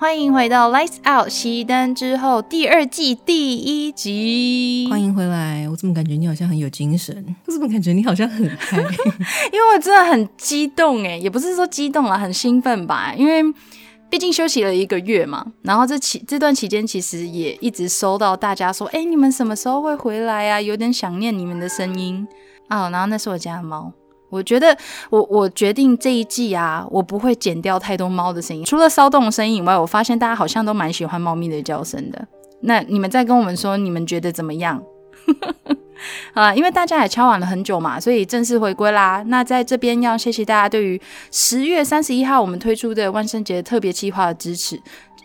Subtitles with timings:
[0.00, 4.88] 欢迎回到《Lights Out》熄灯之后第二季第一集。
[4.88, 5.68] 欢迎回来！
[5.68, 7.36] 我怎么感觉你好像很有精神？
[7.44, 8.78] 我怎么感觉你好像很嗨？
[9.52, 13.12] 因为我真的很激动哎，也不是说激动了，很兴奋吧。
[13.14, 13.42] 因为
[14.08, 20.58] 毕竟休息了一个月嘛，然后这期这段期间其实也一直收到大家说：“哎，你们什么时候会回来啊？
[20.58, 22.26] 有点想念你们的声音
[22.68, 23.92] 啊。”然后那是我家的猫。
[24.30, 24.76] 我觉得
[25.10, 32.26] 我我决定这一季啊，我不会剪掉太多猫的声音，除了骚动的声音以外，我发现大家好像都蛮喜欢猫咪的叫声的。
[32.62, 34.82] 那你们再跟我们说，你们觉得怎么样？
[36.32, 39.22] 啊，因为大家也敲晚了很久嘛，所以正式回归啦。
[39.26, 41.00] 那在这边要谢谢大家对于
[41.30, 44.80] 十月三十一号我们推出的万圣节特别计划的支持。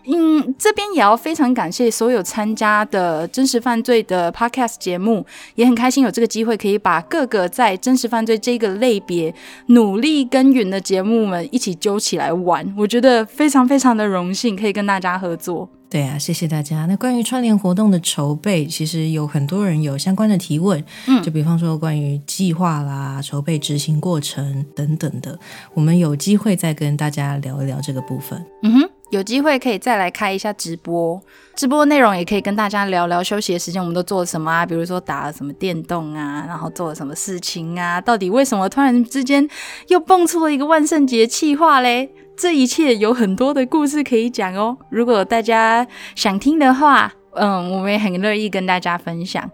[0.06, 9.34] 嗯，这边也要非常感谢所有参加的真实犯罪的 podcast 节目，也很开心有这个机会可以把各个在真实犯罪这个类别
[9.66, 15.68] 努力耕耘的节目们一起揪起来玩，我觉得非常非常的荣幸可以跟大家合作。
[15.88, 16.84] 对啊，谢谢大家。
[16.86, 25.38] 那关于串联活动的筹备，其实有很多人有相关的提问，嗯，就比方说关于计划啦、筹备执行过程等等的，
[25.74, 28.44] 我们有机会再跟大家聊一聊这个部分。
[28.62, 28.90] 嗯哼。
[29.10, 31.20] 有机会可以再来开一下直播，
[31.54, 34.66] 直播内容也可以跟大家聊聊休息的时间我们都做了什么啊？
[34.66, 38.00] 比如说打了什么电动啊，然后做了什么事情啊？
[38.00, 39.48] 到底为什么突然之间
[39.88, 42.10] 又蹦出了一个万圣节气划嘞？
[42.36, 44.76] 这一切有很多的故事可以讲哦。
[44.90, 49.48] 如果大家想听的话，嗯，我们也很乐意跟大家分享。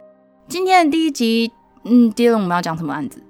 [0.48, 1.52] 今天的第一集，
[1.84, 3.22] 嗯，第二我们要讲什么案子？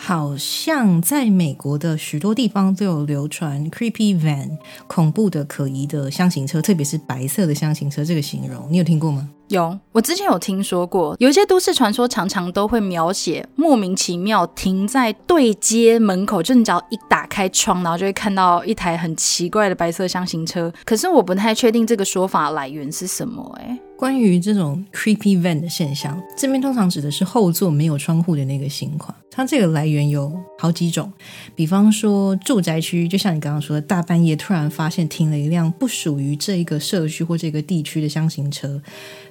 [0.00, 9.28] 好像在美国的许多地方都有流传 “creepy van” 恐怖的、可疑的箱型车，特别是白色的箱型车这个形容，你有听过吗？
[9.48, 20.72] 有，我之前有听说过，有一些都市传说常常都会描写莫名其妙停在对街门口，就你只要一打开窗，然后就会看到一台很奇怪的白色箱型车。
[20.84, 23.78] 可是我不太确定这个说法来源是什么，哎。
[23.98, 29.12] 关于这种 creepy van 的现象，这边通常指的是后座没有窗户的那个型款。
[29.28, 31.12] 它这个来源有好几种，
[31.56, 38.80] 比方说住宅区，就像你刚刚说的，大半夜突然发现停了一辆不属于这一个社区或这个地区的箱型车。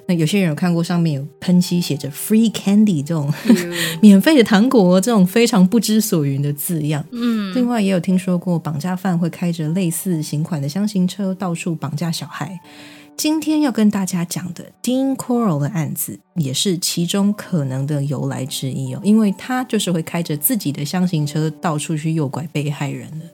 [0.04, 3.32] 那有些人有看过上面有喷漆写着 free candy 这种
[4.02, 7.02] 免费的糖果这种非常不知所云的字样。
[7.12, 12.60] 嗯，另外也有听说过绑架犯会开着类似型款的箱型车到处绑架小孩。
[13.18, 23.26] 今天要跟大家讲的 Dean Coral 的案子，也是其中可能的由来之一哦，因为他就是会开着自己的箱型车到处去诱拐被害人的。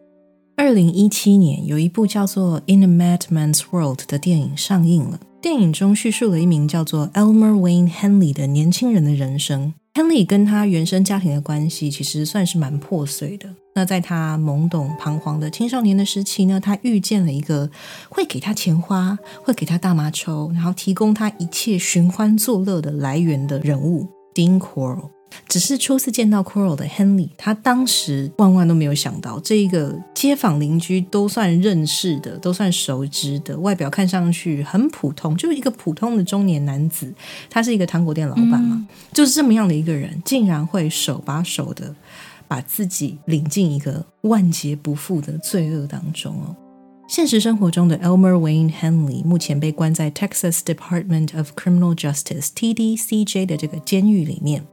[0.57, 5.21] 二零一七年，有一部叫做《In a Madman's World》的电影上映了。
[5.43, 9.75] 电影中叙述了一名叫做 Elmer Wayne Henley 的年轻人的人生。
[9.95, 13.49] Henley 跟他原生家庭的关系其实算是蛮破碎的。
[13.77, 17.71] 那在他懵懂彷徨的青少年的时期呢，他遇见了一个
[18.09, 25.14] 会给他钱花、会给他大麻抽，然后提供他一切寻欢作乐的来源的人物 Dean Coral。
[25.49, 37.13] 只是初次见到 Coral 的 Henry，他当时万万都没有想到，这一个街坊邻居都算认识的、都算熟知的，外表看上去很普通，就是一个普通的中年男子。
[37.51, 41.95] 他是一个糖果店老板嘛，就是这么样的一个人，竟然会手把手的
[42.47, 46.57] 把自己领进一个万劫不复的罪恶当中哦。
[47.07, 54.65] 现实生活中的 Elmer Wayne Henley 目前被关在 Texas Department of Criminal Justice（TDCJ） 的这个监狱里面。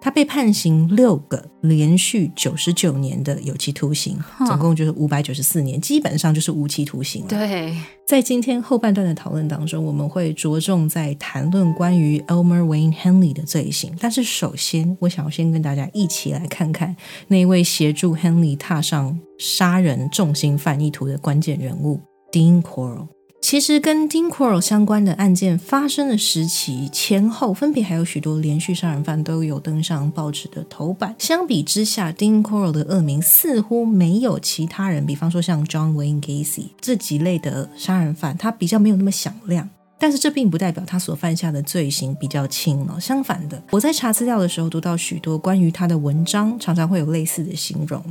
[0.00, 7.28] 他被判刑六个连续九十九年的有期徒刑，总共就是五百九十四年，基本上就是无期徒刑了。
[7.28, 13.92] 对，在今天后半段的讨论当中，我们会着重在谈论关于 Elmer Wayne Henley 的罪行。
[13.98, 16.94] 但是，首先我想要先跟大家一起来看看
[17.26, 22.00] 那位协助 Henley 踏上杀人重心犯意图的关键人物
[22.30, 23.08] Dean Coral。
[23.40, 31.14] 其实跟 Dean q u r l 相关的案件发生的时期前后，分别还有许多连续杀人犯都有登上报纸的头版。
[31.18, 39.68] 相比之下，Dean q u r l 的恶名似乎没有其他人，比方说像 John Wayne Gacy 这几类的杀人犯，他比较没有那么响亮。
[40.00, 43.00] 但是这并不代表他所犯下的罪行比较轻了。
[43.00, 48.02] 相反的，我在查资料的时候读到许多关于他的文章，常常会有类似的形容。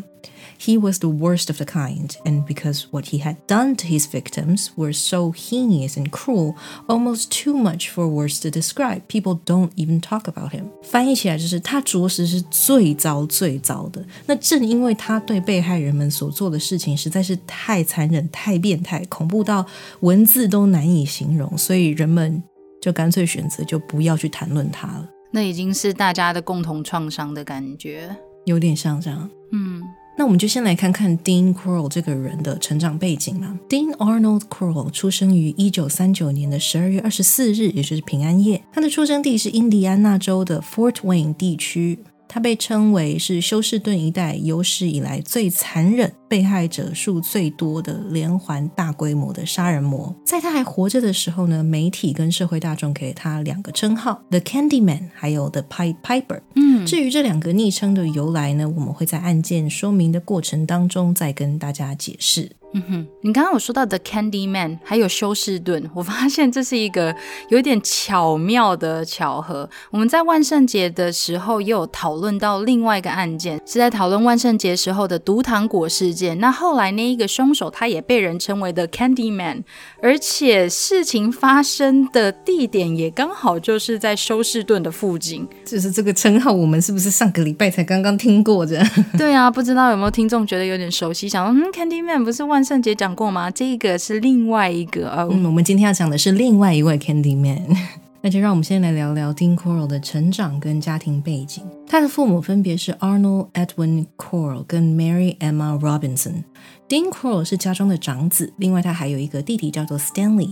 [0.58, 4.06] He was the worst of the kind, and because what he had done to his
[4.06, 6.54] victims were so heinous and cruel,
[6.86, 10.66] almost too much for words to describe, people don't even talk about him.
[10.84, 14.04] 翻译起来就是他着实是最糟最糟的。
[14.26, 19.66] 那正因为他对被害人们所做的事情实在是太残忍、太变态、恐怖到
[20.00, 22.40] 文字都难以形容，所以人们
[22.80, 25.08] 就干脆选择就不要去谈论他了。
[25.32, 28.14] 那已经是大家的共同创伤的感觉，
[28.44, 29.28] 有点像这样。
[29.50, 29.82] 嗯。
[30.19, 33.59] 那我们就先来看看 Dean c r o l 这个人的成长背景嘛。
[33.69, 38.63] Dean Arnold c r o l 出生于一九三九年的十二月二十四日，也就是平安夜。
[38.73, 41.99] 他的出生地是印第安纳州的 Fort Wayne 地区。
[42.27, 50.15] 他被称为是休士顿一带有史以来最残忍、被害者数最多的连环大规模的杀人魔。
[50.25, 56.41] 在他还活着的时候呢，媒体跟社会大众给他两个称号：The Candy Man，还有 The Pied Piper。
[56.55, 62.51] 嗯，至于这两个昵称的由来呢，我们会在案件说明的过程当中再跟大家解释。
[62.77, 67.15] 嗯哼，你刚刚有说到 The Candy Man，还有休士顿，我发现这是一个
[67.49, 69.67] 有点巧妙的巧合。
[69.89, 76.39] 我们在万圣节的时候也有讨论到另外一个案件，是在讨论万圣节时候的毒糖果事件。
[76.39, 79.63] 那后来那一个凶手他也被人称为 The Candy Man，
[79.99, 85.47] 而且事情发生的地点也刚好就是在休士顿的附近。
[85.65, 88.85] 就是这个称号，我们是不是上个礼拜才刚刚听过的？
[89.17, 92.66] 对啊，不知道有没有听众觉得有点熟悉，想说嗯，Candy Man 不是万。
[92.67, 93.49] 万圣节讲过吗？
[93.49, 95.29] 这个是另外一个哦。
[95.31, 97.65] 嗯，我们今天要讲的是另外一位 Candy Man。
[98.19, 101.63] 那就让我们先来聊聊 Dean Corll 的成长跟家庭背景。
[101.87, 106.43] 他的父母分别是 Arnold Edwin Corll 跟 Mary Emma Robinson。
[106.89, 110.49] Dean Corll 是家中的长子，另外他还有一个弟弟叫做 Stanley。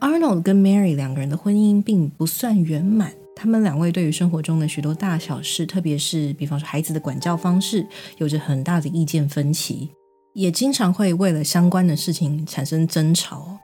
[0.00, 7.86] Arnold 跟 Mary 两个人的婚姻并不算圆满，他们两位对于生活中的许多大小事，特别是比方说孩子的管教方式，
[8.18, 9.90] 有着很大的意见分歧。
[10.32, 13.58] 也经常会为了相关的事情产生争吵。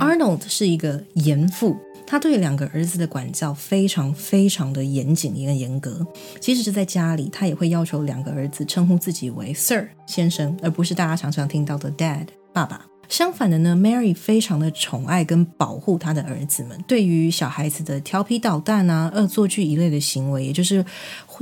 [0.00, 1.76] Arnold 是一个严父，
[2.06, 6.06] 他对两个儿子的管教非常非常的严谨也很严格。
[6.40, 12.86] 即使是在家里，他也会要求两个儿子称呼自己为 Sir 先生，而不是大家常常听到的 Dad 爸爸。
[13.08, 16.82] 相反的呢，Mary 非常的宠爱跟保护他的儿子们。
[16.88, 20.84] 对于小孩子的调皮捣蛋啊、恶作剧一类的行为，也就是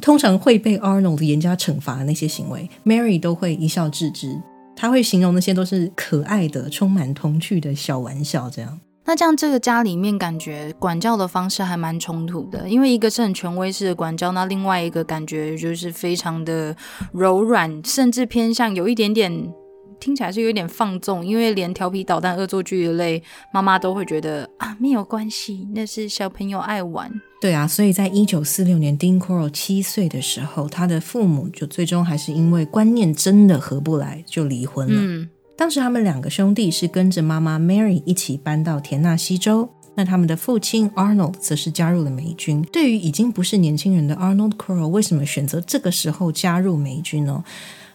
[0.02, 4.36] 通常会被 Arnold 严加惩罚的那些行为，Mary 都会一笑置之。
[4.80, 8.80] 他会形容那些都是可爱的、充满童趣的小玩笑，这样。
[9.04, 16.74] 那这样这个家里面感觉管教的方式还蛮冲突的，因为一个是很权威式的管教，那另外一个感觉就是非常的
[17.12, 19.52] 柔软，甚至偏向有一点点。
[19.98, 23.22] 听起来是有点放纵，因为连调皮捣蛋、恶作剧的类
[23.52, 27.12] 妈妈都会觉得啊没有关系，那是小朋友爱玩。
[27.40, 34.94] 对啊，所以在一九四六年，Dean Corll 七岁的时候，他的父母就最终还是因为观念真的合不来就离婚了。
[34.94, 42.60] 嗯，当时他们两个兄弟是跟着妈妈 Mary 一起搬到田纳西州，那他们的父亲 Arnold 则是加入了美军。
[42.70, 47.42] 对于已经不是年轻人的 Arnold Corll，为什么选择这个时候加入美军呢？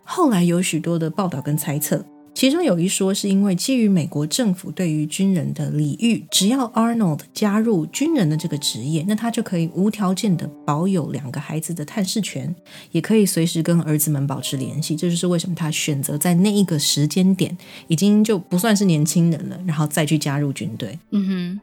[0.04, 2.04] 后来有许多的报道跟猜测，
[2.36, 12.54] 其中有一说是因为基于美国政府对于军人的礼遇，只要 Arnold 加入军人的这个职业，那他就可以无条件的保有两个孩子的探视权，
[12.92, 14.98] 也可以随时跟儿子们保持联系。
[14.98, 17.58] 这就是为什么他选择在那一个时间点，
[17.88, 21.00] 已经就不算是年轻人了，然后再去加入军队。
[21.12, 21.62] 嗯哼。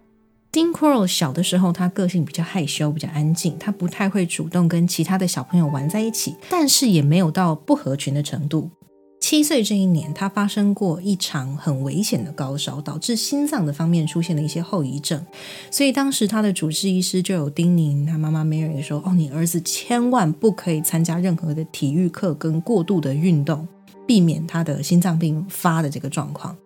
[0.51, 8.71] Dean Corll 小的时候，他个性比较害羞，比较安静，他不太会主动跟其他的小朋友玩在一起，但是也没有到不合群的程度。
[9.23, 15.25] 七岁这一年，他发生过一场很危险的高烧，导致心脏的方面出现了一些后遗症，
[15.71, 23.67] 所以当时他的主治医师就有叮咛他妈妈 Mary 说：“哦，你儿子千万不可以参加任何的体育课跟过度的运动，
[24.09, 26.57] 避免他的心脏病发的这个状况。”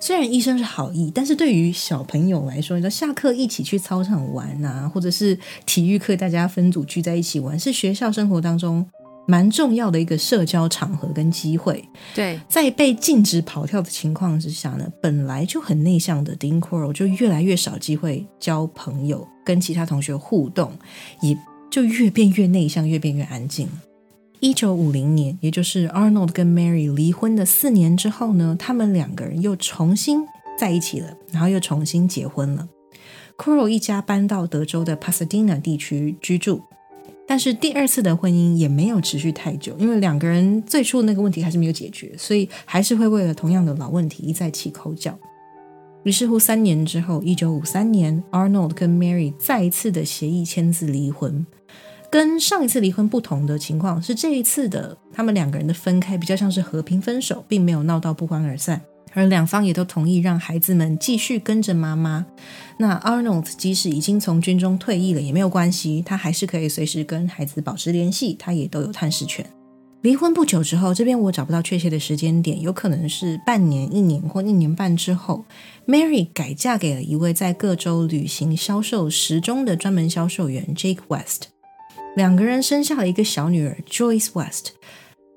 [0.00, 5.36] 虽然医生是好意，但是对于小朋友来说，你说下课一起去操场玩啊，或者是
[5.66, 8.86] 体育课大家分组聚在一起玩，是学校生活当中
[9.30, 11.86] 蛮重要的一个社交场合跟机会。
[12.14, 20.72] 对，在被禁止跑跳的情况之下呢，本来就很内向的 Dean Corll 就越来越少机会交朋友，跟其他同学互动，
[21.20, 21.38] 也
[21.70, 23.68] 就越变越内向，越变越安静。
[24.40, 30.20] 一九五零年，也就是 Arnold 跟 Mary 离婚的四年之后呢，他们两个人又重新
[30.58, 32.66] 在一起了，然后又重新结婚了。
[33.36, 36.62] Corll 一家搬到德州的 Pasadena 地区居住，
[37.28, 45.16] 但是第二次的婚姻也没有持续太久，因为两个人最初的那个问题还是没有解决，所以还是会为了同样的老问题一再起口角。
[46.04, 51.44] 于是乎，三年之后，一九五三年，Arnold 跟 Mary 再一次的协议签字离婚。
[52.10, 58.80] 跟上一次离婚不同的情况是，这一次的他们两个人的分开比较像是和平分手，并没有闹到不欢而散，
[59.14, 62.26] 而两方也都同意让孩子们继续跟着妈妈。
[62.78, 69.44] 那 Arnold 即使已经从军中退役了也没有关系，他还是可以随时跟孩子保持联系，他也都有探视权。
[70.02, 75.44] 离婚不久之后，这边我找不到确切的时间点，有可能是半年、一年或一年半之后
[75.88, 81.46] ，Mary 改嫁给了一位在各州旅行销售时钟的专门销售员 Jake West，
[82.14, 84.74] 两个人生下了一个小女儿 Joyce West。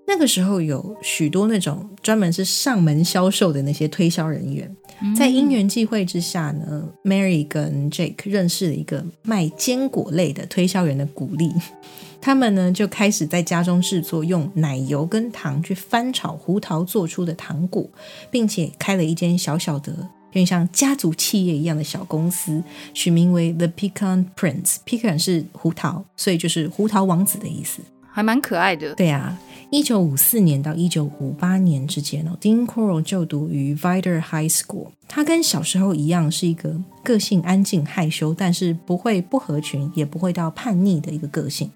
[0.08, 4.76] 那个时候有许多那种专门是上门销售的那些推销人员，
[5.16, 11.52] 在因缘际会之下呢，Mary 跟 Jake 认识了一个卖坚果类的推销员的鼓励，
[12.20, 17.90] 他们呢就开始在家中制作用奶油跟糖去翻炒胡桃做出的糖果，
[18.30, 22.62] 并且开了一间小小的有点像家族企业一样的小公司，
[22.94, 24.76] 取名为 The Pecan Prince。
[24.86, 28.94] Pecan 是胡桃，所以就是胡桃王子的意思，还蛮可爱的。
[28.96, 29.38] 对啊。
[29.74, 34.88] 一九五四年到一九五八年之间哦，Dean Corll 就读于 Vider High School。
[35.08, 41.72] 他跟小时候一样，是一个个性安静害羞，但是不会不合群，也不会到叛逆的一个个性。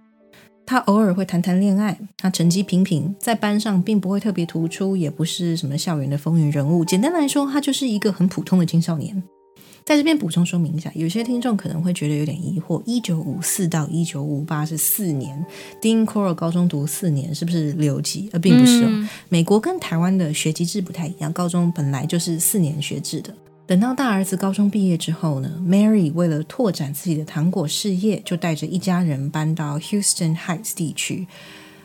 [0.66, 6.84] 他偶尔会谈谈恋爱，他成绩平平，在班上并不会特别突出，也不是什么校园的风云人物。
[6.84, 9.24] 简单来说，他就是一个很普通的青少年。
[9.86, 15.46] 在这边补充说明一下，有些听众可能会觉得有点疑惑：一九五四到一九五八是四年
[15.80, 18.28] ，Dean Corll 高中读四年，是不是留级？
[18.34, 19.08] 而并不是哦。
[19.30, 23.32] 美国跟台湾的学籍制不太一样，高中本来就是四年学制的。
[23.68, 31.28] 等到大儿子高中毕业之后呢，Mary 为了拓展自己的糖果事业，就带着一家人搬到 Houston Heights 地区。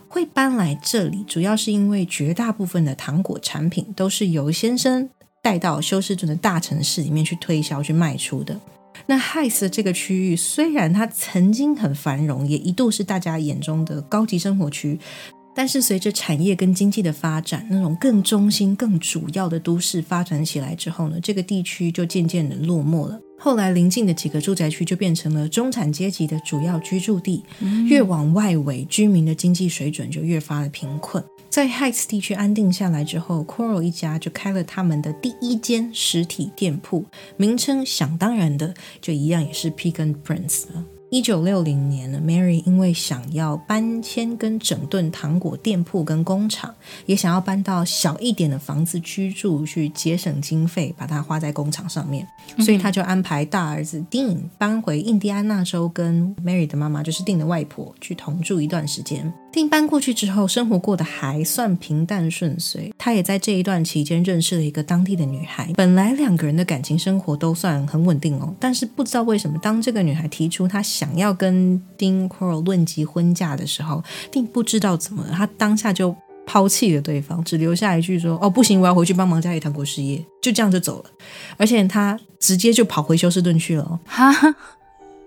[0.09, 5.11] 会搬来这里，主要是因为绝大部分的糖果产品都是由先生。
[5.43, 8.59] 带到休斯顿的大城市里面去推销、去卖出的。
[9.07, 14.99] 那 Heights 这个区域虽然它曾经很繁荣，也一度是大家眼中的高级生活区，
[15.55, 23.19] 但是随着产业跟经济的发展，那种更中心、更主要的都市发展起来之后呢，这个地区就渐渐的落寞了。
[23.39, 27.43] 后来邻近的几个住宅区就变成了中产阶级的主要居住地，
[27.89, 31.25] 越往外围，居民的经济水准就越发的贫困。
[31.51, 37.05] 在 Heights 地区安定下来之后，Coral 一家就开了他们的第一间实体店铺，
[37.37, 40.85] 名称想当然的就一样，也是 Pecan Prince 了。
[41.11, 46.73] 一九六零年呢，Mary 因为想要搬迁跟整顿糖果店铺跟工厂，
[47.05, 52.25] 也想要搬到小一点的房子居住，去节省经费，把它花在工厂上面，
[52.61, 59.33] 所以他就安排大儿子 Dean 搬回印第安纳州，跟 Mary 的妈妈就是 Dean 的外婆去同住一段时间。
[59.53, 62.95] Dean 搬过去之后，生活过得还算平淡顺遂。
[62.97, 65.73] 他也在这一段期间认识了一个当地的女孩。
[65.75, 76.15] 本来两个人的感情生活都算很稳定哦，但是不知道为什么，当这个女孩提出她想要跟 Dean Coral 论及婚嫁的时候，Dean 不知道怎么了，他当下就
[76.45, 81.11] 抛弃了对方，只留下一句说：“哦，不行，我要回去帮忙家里谈国事业。”就这样就走了，
[81.57, 83.99] 而且他直接就跑回休斯顿去了。
[84.05, 84.55] 哈。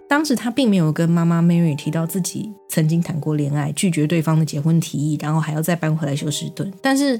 [0.07, 6.71] 当时他并没有跟妈妈 Mary 提到自己曾经谈过恋爱，拒绝对方的结婚提议，然后还要再搬回来休斯顿。
[6.83, 7.19] 但是，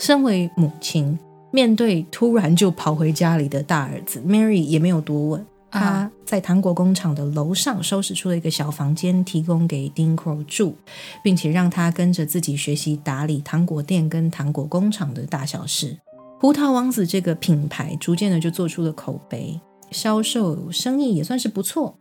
[0.00, 1.16] 身为母亲，
[1.52, 5.46] 面对突然就跑回家里的大儿子，Mary 也没有多问。
[5.72, 10.76] 他在糖果工厂的楼上收拾出了一个小房间，提供给 Dean Crow 住，
[11.24, 15.98] 并且让他跟着自己学习打理糖果店跟糖果工厂的大小事。
[16.40, 19.60] 葡萄王子这个品牌逐渐的就做出了口碑。
[19.90, 21.96] 销售生意也算是不错。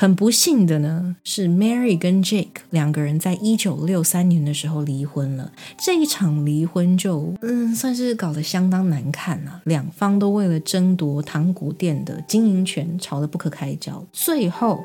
[0.00, 5.50] 很不幸的呢，是 Mary 跟 Jake 两个人在一九六三年的时候离婚了。
[5.76, 9.60] 这一场离婚就嗯，算是搞得相当难看了。
[9.64, 14.06] 两方都为了争夺糖果店的经营权吵得不可开交。
[14.12, 14.84] 最后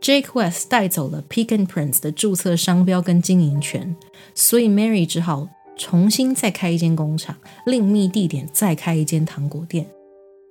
[0.00, 3.94] ，Jake West 带走了 Pecan Prince 的注册商标跟经营权，
[4.34, 9.86] 所以 Mary 只好重新再开一间工厂，另觅地点再开一间糖果店。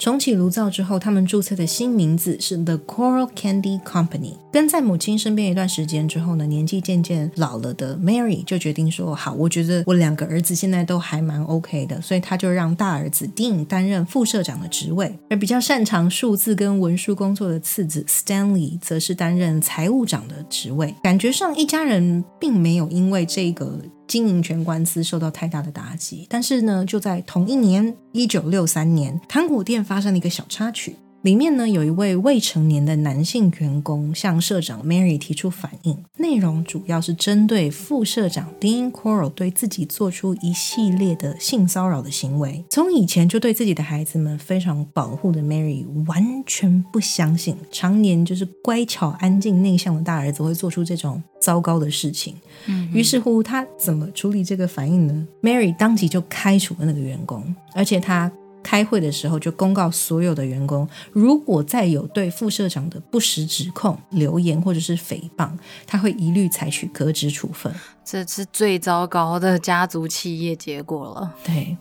[0.03, 4.33] 重启炉灶之后，他们注册的新名字是 The Coral Candy Company。
[4.51, 20.93] 跟在母亲身边一段时间之后呢，年纪渐渐老了的 Mary 就决定说：“好，我觉得我两个儿子现在都还蛮 OK 的，所以他就让大儿子 Dean 担任副社长的职位，而比较擅长数字跟文书工作的次子 Stanley 则是担任财务长的职位。
[21.01, 23.79] 感觉上一家人并没有因为这个。”
[24.13, 30.95] 经营权官司受到太大的打击，但是呢，就在同一年，一九六三年，糖果店发生了一个小插曲。
[31.23, 42.65] 里面呢有一位未成年的男性员工向社长 Mary 提出反应，内容主要是针对副社长 Dean Coral 对自己做出一系列的性骚扰的行为。
[42.69, 52.35] 从以前就对自己的孩子们非常保护的 Mary 完全不相信，常年就是乖巧、安静、内向的大儿子会做出这种糟糕的事情。
[52.65, 58.29] 嗯，于是乎他怎么处理这个反应呢？Mary 当即就开除了那个员工，而且他。
[58.63, 65.51] 开会的时候就公告所有的员工，如果再有对副社长的不实指控、留言或者是诽谤，
[65.85, 67.73] 他会一律采取革职处分。
[68.03, 71.35] 这是最糟糕的家族企业结果了。
[71.43, 71.77] 对。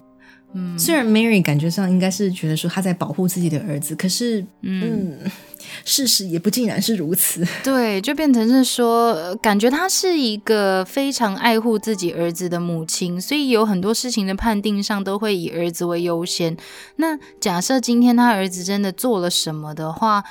[0.54, 5.18] 嗯，虽然 Mary 感觉上应该是觉得说她在保护自己的儿子，可是，嗯，
[5.84, 7.46] 事实也不尽然是如此。
[7.64, 16.56] 对，就变成是说，感觉她是一个非常爱护自己儿子的母亲，所以有很多事情的判定上都会以儿子为优先。
[16.96, 20.22] 那假设今天他儿子真的做了什么的话，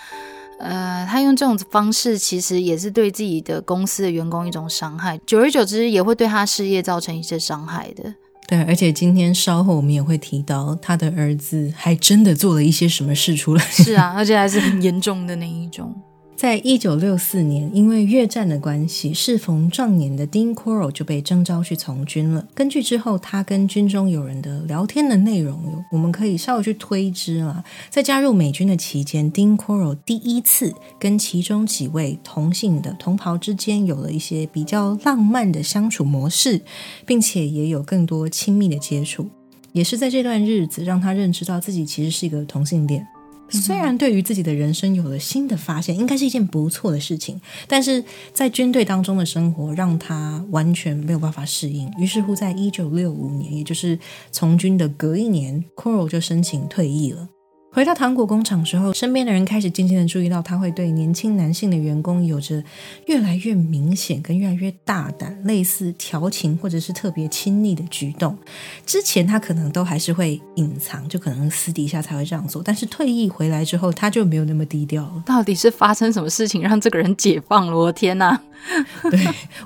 [0.60, 8.14] 呃，他用这种方式其实也是对自己的公司的员工一种伤害，久而久之也会对他事业造成一些伤害的。
[8.52, 13.64] 对，而且今天稍后我们也会提到，他的儿子还真的做了一些什么事出来。
[13.64, 15.96] 是啊，而且还是很严重的那一种。
[16.42, 22.48] 在一九六四年，因为越战的关系，适逢壮年的 Dean Coral 就被征召去从军了。
[22.56, 27.64] 根据之后他跟军中友人的聊天的内容，我们可以稍微去推知了。
[27.92, 36.62] 在加入美军的期间，Dean Coral 第一次跟其中几位同性的同袍之间有了一些比较浪漫的相处模式，
[37.06, 39.30] 并且也有更多亲密的接触。
[39.74, 43.06] 也是在这段日子，让他认知到自己其实是一个同性恋。
[43.52, 48.04] 虽然对于自己的人生有了新的发现，应该是一件不错的事情，但是
[48.34, 51.92] 在军队当中的生活让他完全没有办法适应。
[52.00, 54.00] 于是乎，在一九六五年，也就是
[54.32, 57.30] 从军的隔一年，Coral 就申请退役了。
[57.74, 62.62] 回到糖果工厂之后，身边的人开始渐渐的注意到，他会对年轻男性的员工有着
[63.06, 68.38] 越来越明显跟越来越大胆，类似调情或者是特别亲昵的举动。
[68.86, 72.62] 之前他可能都还是会隐藏，就可能私底下才会这样做。
[72.62, 75.24] 但是退役回来之后，他就没有那么低调了。
[75.26, 77.78] 到底是发生什么事情让这个人解放了？
[77.78, 78.38] 我天哪！
[79.10, 79.18] 对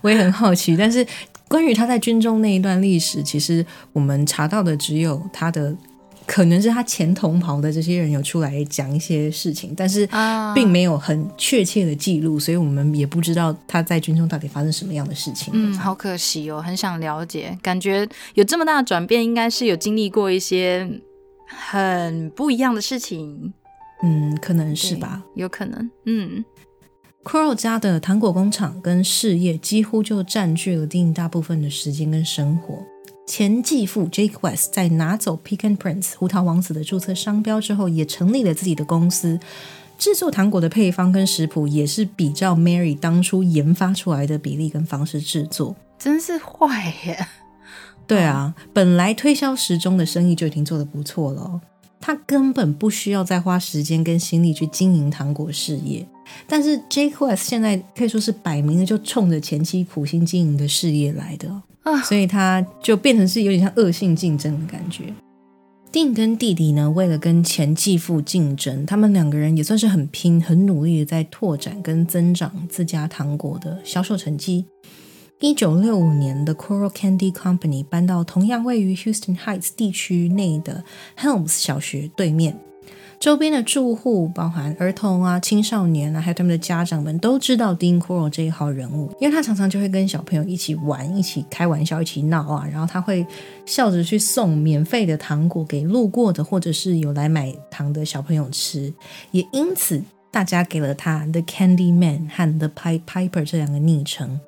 [0.03, 0.77] 我也很好奇。
[0.77, 1.03] 但是
[1.47, 5.75] 关于他在军中那一段历史，其实我们查到的只有他的。
[6.25, 10.07] 可能是他前同袍的这些人有出来讲一些事情，但是
[10.53, 15.53] 并没有很确切的记录，所以我们也不知道他在军中到底发生什么样的事情。
[15.55, 20.89] 嗯，好可惜哦，很想了解，感觉有这么大的转变，应该是有经历过一些
[21.47, 23.53] 很不一样的事情。
[24.03, 25.89] 嗯，可能是吧，有可能。
[26.05, 26.43] 嗯
[27.23, 32.83] ，Coral 家的糖果工厂跟事业几乎就占据了电影大部分的时间跟生活。
[33.27, 39.39] 前继父 Jake West 在拿走 Pecan Prince 胡桃王子的注册商标之后，也成立了自己的公司，
[39.97, 45.75] 制作糖果的配方跟食谱也是比照 Mary 当初研发出来的比例跟方式制作。
[45.97, 47.27] 真是坏耶！
[48.05, 51.59] 对啊，本来推销时钟的生意就已经做得不错了，
[51.99, 56.07] 他根本不需要再花时间跟心力去经营糖果事业。
[56.47, 61.63] 但是 Jake West 现在可以说是摆明了就冲着前期苦心经营的事业来的。
[61.85, 65.13] 啊，所以他就变成是有点像恶性竞争的感觉。
[65.91, 74.65] 丁跟弟弟呢，为了跟前继父竞争，他们两个人也算是很拼、很努力的在拓展跟增长自家糖果的销售成绩。
[75.39, 80.83] 一九六五年的 Coral Candy Company 搬到同样位于 Houston Heights 地区内的
[81.17, 82.59] Helms 小学对面。
[83.19, 93.25] 周边的住户，包含儿童啊、青少年啊，还有他们的家长们，都知道 Dean c o r o l 这一号人物，因为他常常就会跟小朋友一起玩、一起开玩笑、一起闹啊，然后他会
[93.65, 98.93] 笑着去送免费的糖果给路过的或者是有来买糖的小朋友吃，
[99.31, 104.39] 也因此大家给了他 The Candy Man 和 The Pipe Piper 这两个昵称。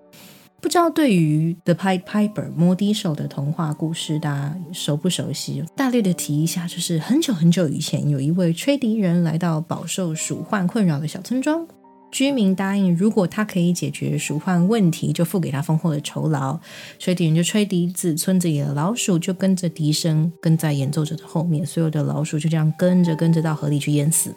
[0.67, 5.63] 不知道对于 The Pied Piper 摩笛手的童话故事，大家熟不熟悉？
[5.77, 11.65] 大略的提一下，就是很久很久以前，有一位吹笛人来到饱受鼠患困扰的小村庄。
[12.12, 16.58] 居民答应，如果他可以解决鼠患问题，就付给他丰厚的酬劳。
[16.98, 24.34] 吹笛人就吹笛子，村子里的老鼠就跟着笛声跟在演奏者的后面，所有的老鼠就这样跟着跟着到河里去淹死。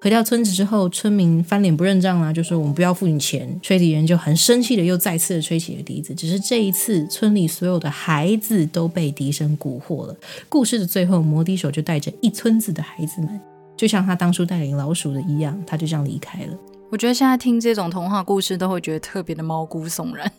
[0.00, 3.58] 回到村子之后，村民翻脸不认账啦，就说我们不要付你钱。
[3.60, 10.16] 吹笛人就很生气的又再次的吹起了笛子，只是这一次村里所有的孩子都被笛声蛊惑了。
[10.48, 13.40] 故事的最后，摩笛手就带着一村子的孩子们，
[13.76, 16.56] 就像他当初带领老鼠的一样，他就这样离开了。
[16.90, 20.30] 我觉得现在听这种童话故事都会觉得特别的毛骨悚然，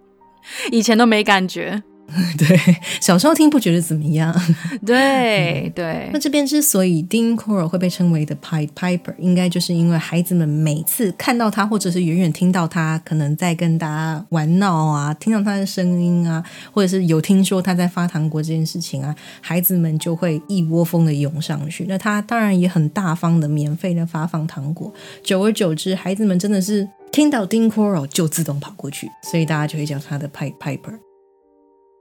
[0.70, 1.82] 以前都没感觉。
[2.38, 2.58] 对，
[3.00, 4.34] 小时候听不觉得怎么样。
[4.86, 16.42] 对对 那，这边之所以 Dean Coral 会被称为的 Pied Piper，应该就是因为孩子们每次看到他，或者是远远听到他可能在跟大家玩闹啊，听到他的声音啊，
[16.72, 21.84] 或者是有听说他在发糖果这件事情啊，孩子们就会一窝蜂的涌上去。
[21.88, 24.92] 那他当然也很大方的免费的发放糖果，
[25.22, 31.05] 久而久之，孩子们真的是听到 Dean Coral 就自动跑过去，所以大家就会叫他的 Pied Piper。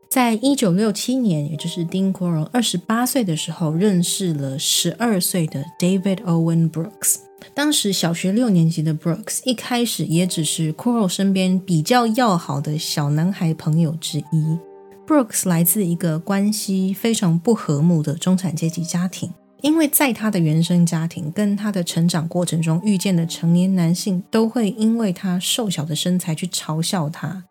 [0.09, 7.17] 在一九六七年，也就是丁国荣二十八岁的时候，认识了十二岁的 David Owen Brooks。
[7.53, 14.57] 当时小学六年级的 Brooks 一开始也只是 c o r a l 身边比较要好的小男孩朋友之一。
[15.05, 19.29] Brooks 来自一个关系非常不和睦的中产阶级家庭，
[19.65, 27.43] 因为在他的原生家庭跟他的成长过程中遇见的成年男性，都会因为他瘦小的身材去嘲笑他，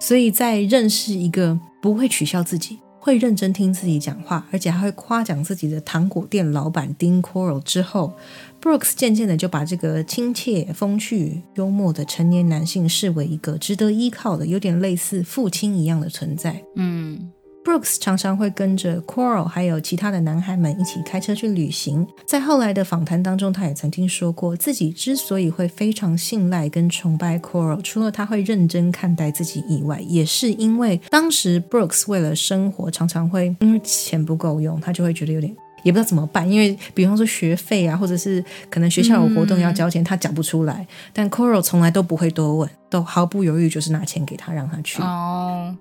[0.00, 8.12] 所以在认识一个不会取笑自己、会认真听自己讲话，而且还会夸奖自己的糖果店老板丁 c o r l 之后
[8.60, 16.64] ，Brooks 渐渐的就把这个亲切、风趣、幽默的成年男性视为一个值得依靠的、有点类似父亲一样的存在。
[16.74, 17.30] 嗯
[17.62, 22.06] Brooks 常常会跟着 Coral 还有其他的男孩们一起开车去旅行。
[22.24, 35.54] 在后来的访谈当中，他也曾经说过，自己之所以会非常信赖跟崇拜 Coral，除了他会认真看待自己以外，也是因为当时 Brooks 为了生活，常常会因为钱不够用，他就会觉得有点。
[35.82, 40.86] 也不知道怎么办，因为比方说学费啊，或者是可能学校有活动要交钱，他缴不出来。
[41.10, 45.00] 但 Coral 从来都不会多问，都毫不犹豫就是拿钱给他，让他去。
[45.00, 45.74] 哦，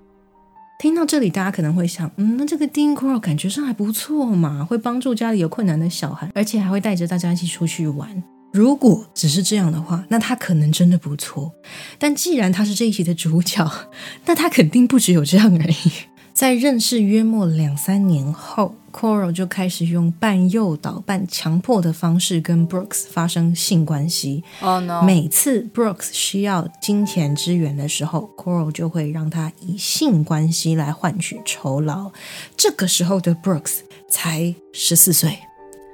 [0.80, 8.24] 听到这里，大家可能会想，嗯，那这个 Dean Corll 感觉上还不错嘛，会帮助家里有困难的小孩，而且还会带着大家一起出去玩。
[8.54, 11.52] 如果只是这样的话，那他可能真的不错。
[11.98, 13.70] 但既然他是这一集的主角，
[14.26, 15.92] 那他肯定不只有这样而已。
[16.32, 24.44] 在认识约莫两三年后，Coral 就开始用半诱导、半强迫的方式跟 Brooks 发生性关系。
[24.62, 32.12] 哦 no，每次 Brooks 需要金钱支援的时候，Coral 就会让他以性关系来换取酬劳。
[32.58, 35.38] 这个时候的 Brooks 才十四岁。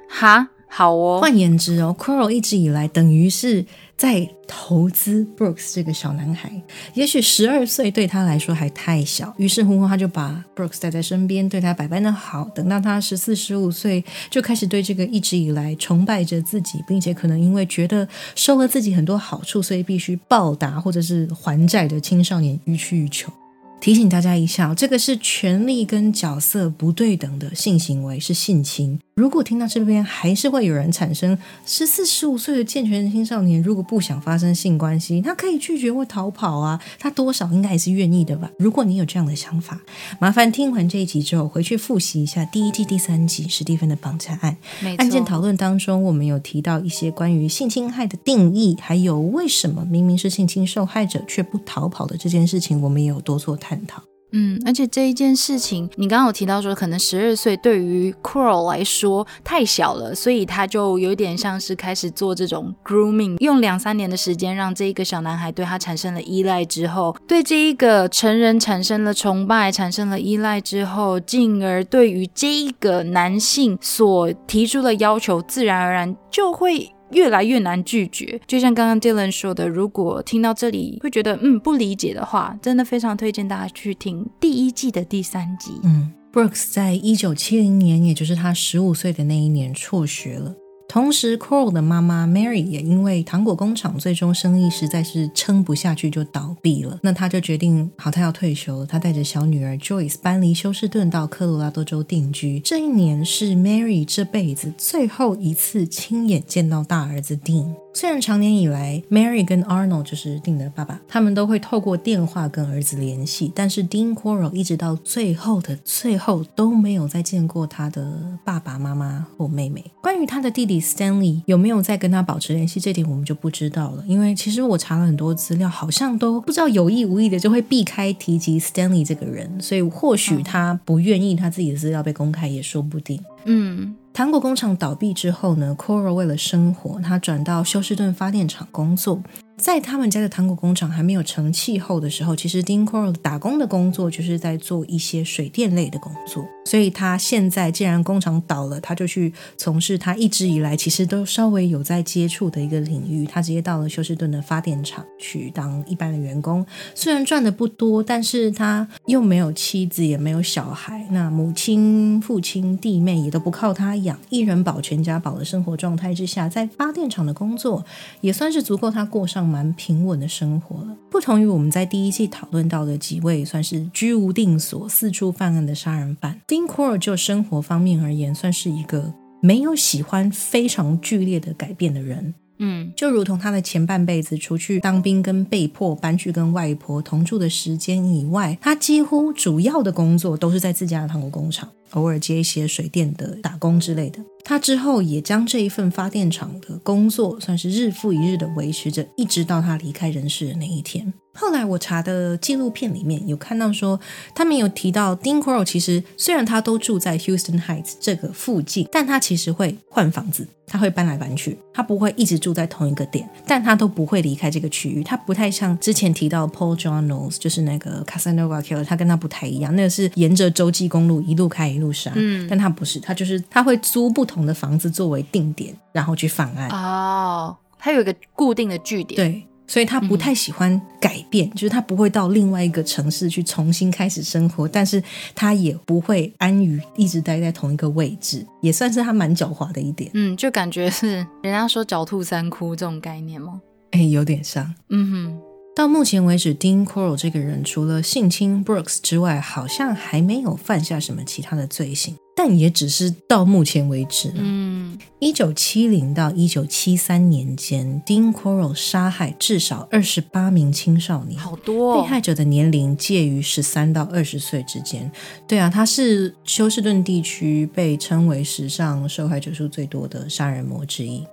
[0.08, 3.64] 哈，好哦，换言之哦，Coral 一直以来等于是
[3.96, 6.52] 在投资 Brooks 这个小男孩。
[6.94, 12.44] 也许十二岁对他来说还太小，于是乎他就把 Brooks 带在身边，对他百般的好。
[12.54, 23.32] 等到他十四、十五岁，就开始对这个一直以来崇拜着自己，并且可能因为觉得收了自己很多好处，所以必须报答或者是还债的青少年予取予求。
[23.80, 28.98] 提醒大家一下，这个是权力跟角色不对等的性行为，是性侵。
[29.14, 38.50] 如果听到这边还是会有人产生十四、十五岁的健全青少年，如果不想发生性关系，他可以拒绝或逃跑啊，他多少应该也是愿意的吧？
[38.58, 39.80] 如果你有这样的想法，
[40.18, 44.56] 麻烦听完这一集之后回去复习一下第一季第三集史蒂芬的绑架案。
[44.98, 54.00] 案件讨论当中，我们有提到一些关于性侵害的定义，还有为什么明明是性侵受害者却不逃跑的这件事情，我们也有多做探讨。
[54.32, 76.92] 嗯，而且这一件事情，你刚刚有提到说，可能十二岁对于 Coral 来说太小了，所以他就有点像是开始做这种 grooming，用两三年的时间让这一个小男孩对他产生了依赖之后，对这一个成人产生了崇拜，产生了依赖之后，进而对于这一个男性所提出的要求，自然而然就会。
[77.10, 85.72] 越来越难拒绝，就像刚刚 Dylan 说的，如果听到这里会觉得嗯不理解的话，真的非常推荐大家去听第一季的第三集。
[85.84, 90.54] 嗯，Brooks 在一九七零年，也就是他十五岁的那一年辍学了。
[90.88, 96.98] 同时，Coral 的妈妈 Mary 也因为糖果工厂最终生意实在是撑不下去，就倒闭了。
[97.02, 98.86] 那她就决定，好，她要退休。
[98.86, 102.60] 她带着小女儿 Joyce 搬离休斯顿到科罗拉多州定居。
[102.60, 107.74] 这一年是 Mary 这辈子最后一次亲眼见到大儿子 Dean。
[107.96, 119.82] 虽然长年以来，Mary 跟 Arnold 就是 Dean 的爸爸，他们都会透过电话跟儿子联系，但是 Dean Coral 一直到最后的最后都没有再见过他的爸爸妈妈或妹妹。
[120.02, 133.18] 关于他的弟弟 Stanley 有没有再跟他保持联系，这点我们就不知道了，因为其实我查了很多资料，好像都不知道有意无意的就会避开提及 Stanley 这个人，所以或许他不愿意他自己的资料被公开也说不定。
[133.46, 139.20] 嗯糖果工厂倒闭之后呢 c o r a 为了生活，他转到休斯顿发电厂工作。
[139.56, 146.46] 在他们家的糖果工厂还没有成气候的时候，其实 Dean c o r l 打工的工作就是在做一些水电类的工作。
[146.66, 153.24] 所以他现在既然工厂倒了，他就去从事他一直以来其实都稍微有在接触的一个领域。
[153.24, 167.86] 他直接到了休斯顿的发电厂去当一般的员工，虽然赚的不多，但是他又没有妻子，也没有小孩，那母亲、父亲、弟妹也都不靠他养，一人保全家保的生活状态之下，在发电厂的工作
[168.20, 170.96] 也算是足够他过上蛮平稳的生活了。
[171.10, 176.40] 不同于我们在第一季讨论到的几位算是居无定所、四处犯案的杀人犯。
[176.46, 182.34] 丁库尔就生活方面而言，算是一个没有喜欢非常剧烈的改变的人。
[182.58, 194.20] 嗯，就如同他的前半辈子，除去当兵跟被迫搬去跟外婆同住的时间以外，他几乎主要的工作都是在自家的糖果工厂，偶尔接一些水电的打工之类的。
[194.48, 201.12] 他之后也将这一份发电厂的工作，算是日复一日的维持着，一直到他离开人世的那一天。
[201.38, 203.98] 后来我查的纪录片里面有看到说，
[204.34, 215.04] 他们有提到丁 r o 其实虽然他都住在 Houston Heights 这个附近，但他其实会换房子，他会搬来搬去，他不会一直住在同一个点，但他都不会离开这个区域。
[215.04, 226.68] 他不太像之前提到 Paul Jones，就是那个 Casanova Killer，他跟他不太一样，那个是沿着洲际公路一路开一路杀，嗯，但他不是，他就是他会租不同的房子作为定点，然后去犯案。
[226.70, 229.46] 哦，他有一个固定的据点，对。
[229.68, 235.02] 所以他不太喜欢改变，就是他不会到另外一个城市去重新开始生活，但是
[235.34, 240.08] 他也不会安于一直待在同一个位置，也算是他蛮狡猾的一点。
[240.14, 243.60] 嗯，就感觉是人家说“狡兔三窟”这种概念吗？
[243.90, 244.72] 哎，有点像。
[244.90, 245.40] 嗯哼。
[245.74, 252.16] 到目前为止，Dean Coral 这个人除了性侵 Brooks 之外，好像还没有犯下什么其他的罪行。
[252.38, 254.30] 但也只是到目前为止。
[254.36, 262.02] 嗯，一九七零到一九七三年间，Dean Coral 杀害至少二十八名青少年，好多。
[262.02, 265.10] 被害者的年龄介于十三到二十岁之间。
[265.48, 271.26] 对啊，他是休斯顿地区被称为史上受害者数最多的杀人魔之一。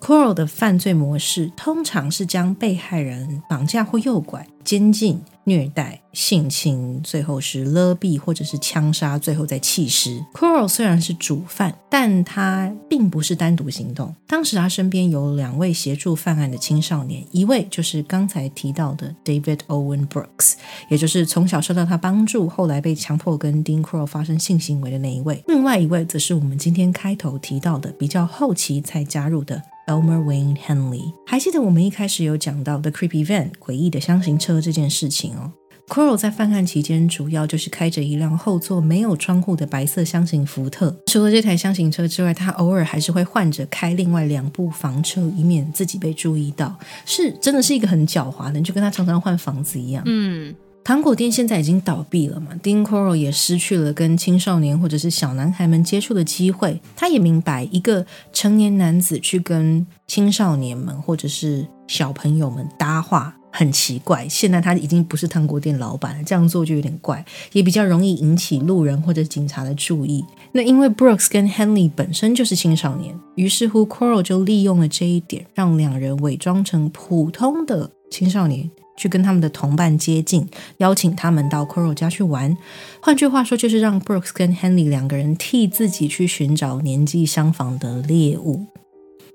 [0.00, 5.20] Coral 的犯罪模式通常是将被害人绑架或诱拐、监禁。
[5.48, 10.20] 虐待、性侵，最后是勒毙或者是枪杀，最后再弃尸。
[10.34, 14.12] Coral 虽然是主犯，但他并不是单独行动。
[14.26, 20.54] 当时他身边有两位协助犯案的青少年，一位就是刚才提到的 David Owen Brooks，
[20.88, 25.44] 也就是从小受到他帮助，后来被强迫跟 Dean Coral 发生性行为的那一位。
[25.46, 29.62] 另外一位则是我们今天开头提到的，比较后期才加入的。
[29.86, 35.52] Elmer Wayne Henley，还记得我们一开始有讲到 The Creepy Van 诡异的箱型车这件事情哦。
[35.86, 41.00] Coral 在犯案期间，主要就是开着一辆后座没有窗户的白色箱型福特。
[41.06, 46.76] 除了这台箱型车之外，他偶尔还是会换着开另外两部房车，以免自己被注意到。
[47.04, 50.02] 是真的是一个很狡猾的，就跟他常常换房子一样。
[50.06, 50.52] 嗯。
[50.86, 56.80] 糖果店现在已经倒闭了嘛？Dean Coral 也失去了跟青少年或者是小男孩们接触的机会。
[56.94, 64.28] 他也明白，一个成年男子去跟青少年们或者是小朋友们搭话很奇怪。
[64.28, 70.24] 现在他已经不是糖果店老板了，这样做就有点怪，也比较容易引起路人或者警察的注意。
[70.52, 78.70] 那因为 Brooks 跟 Henley 本身就是青少年，于是乎 Coral 就利用了这一点，让两人伪装成普通的青少年。
[78.96, 82.56] 去跟他们的同伴接近，邀请他们到 Coral 家去玩。
[83.00, 88.66] 换句话说，就是让 Brooks 跟 Henry 两个人替自己去寻找年纪相仿的猎物。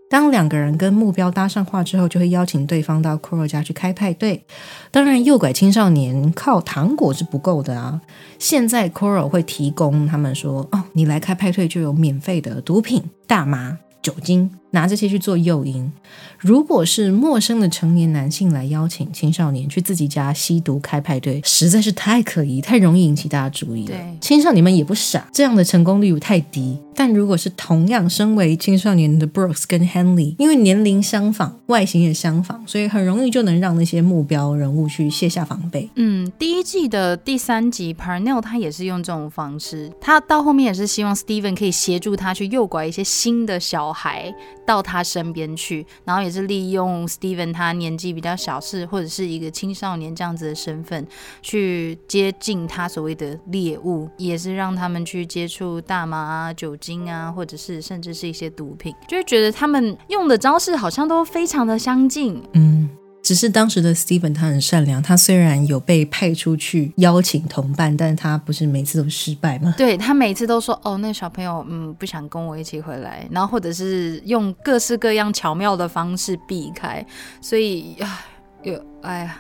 [0.10, 4.44] 当两个人跟目标搭上话之后，就会邀请对方到 Coral 家去开派对。
[4.92, 8.02] 当然，诱拐青少年靠糖果是不够的啊！
[8.38, 15.92] 现在 Coral 会提供他们说：“哦，你来开派对就有免费的毒品、大麻、酒精。”拿这些去做诱因。
[16.40, 23.96] 如果是陌生的成年男性来邀请青少年去自己家吸毒开派对，实在是太可疑，太容易引起大家注意了。
[24.20, 26.78] 青少年们也不傻，这样的成功率太低。
[26.96, 35.90] 但如果是同样身为青少年的 Brooks 跟 Henley，因为年龄相仿，外形也相仿，所以很容易就能让那些目标人物去卸下防备。
[35.96, 44.34] 嗯，第一季的第三集，Parnell 他也是用这种方式，他到后面也是希望 Steven 可以协助他去诱拐一些新的小孩。
[44.64, 51.06] 到他身边去，然后也是利用 Steven 他年纪比较小，是或者是一个青少年这样子的身份，
[51.42, 62.90] 去接近他所谓的猎物，也是让他们去接触大麻啊、酒精啊，或者是甚至是一些毒品，就会觉得他们用的招式好像都非常的相近，嗯。
[63.24, 69.76] 只是当时的 Steven 他很善良，他虽然有被派出去邀请同伴，但是他不是每次都失败吗？
[69.78, 77.06] 对他每次都说哦，那小朋友嗯不想跟我一起回来，然后或者是用各式各样巧妙的方式避开，
[77.40, 78.26] 所以啊
[78.64, 79.38] 有哎呀。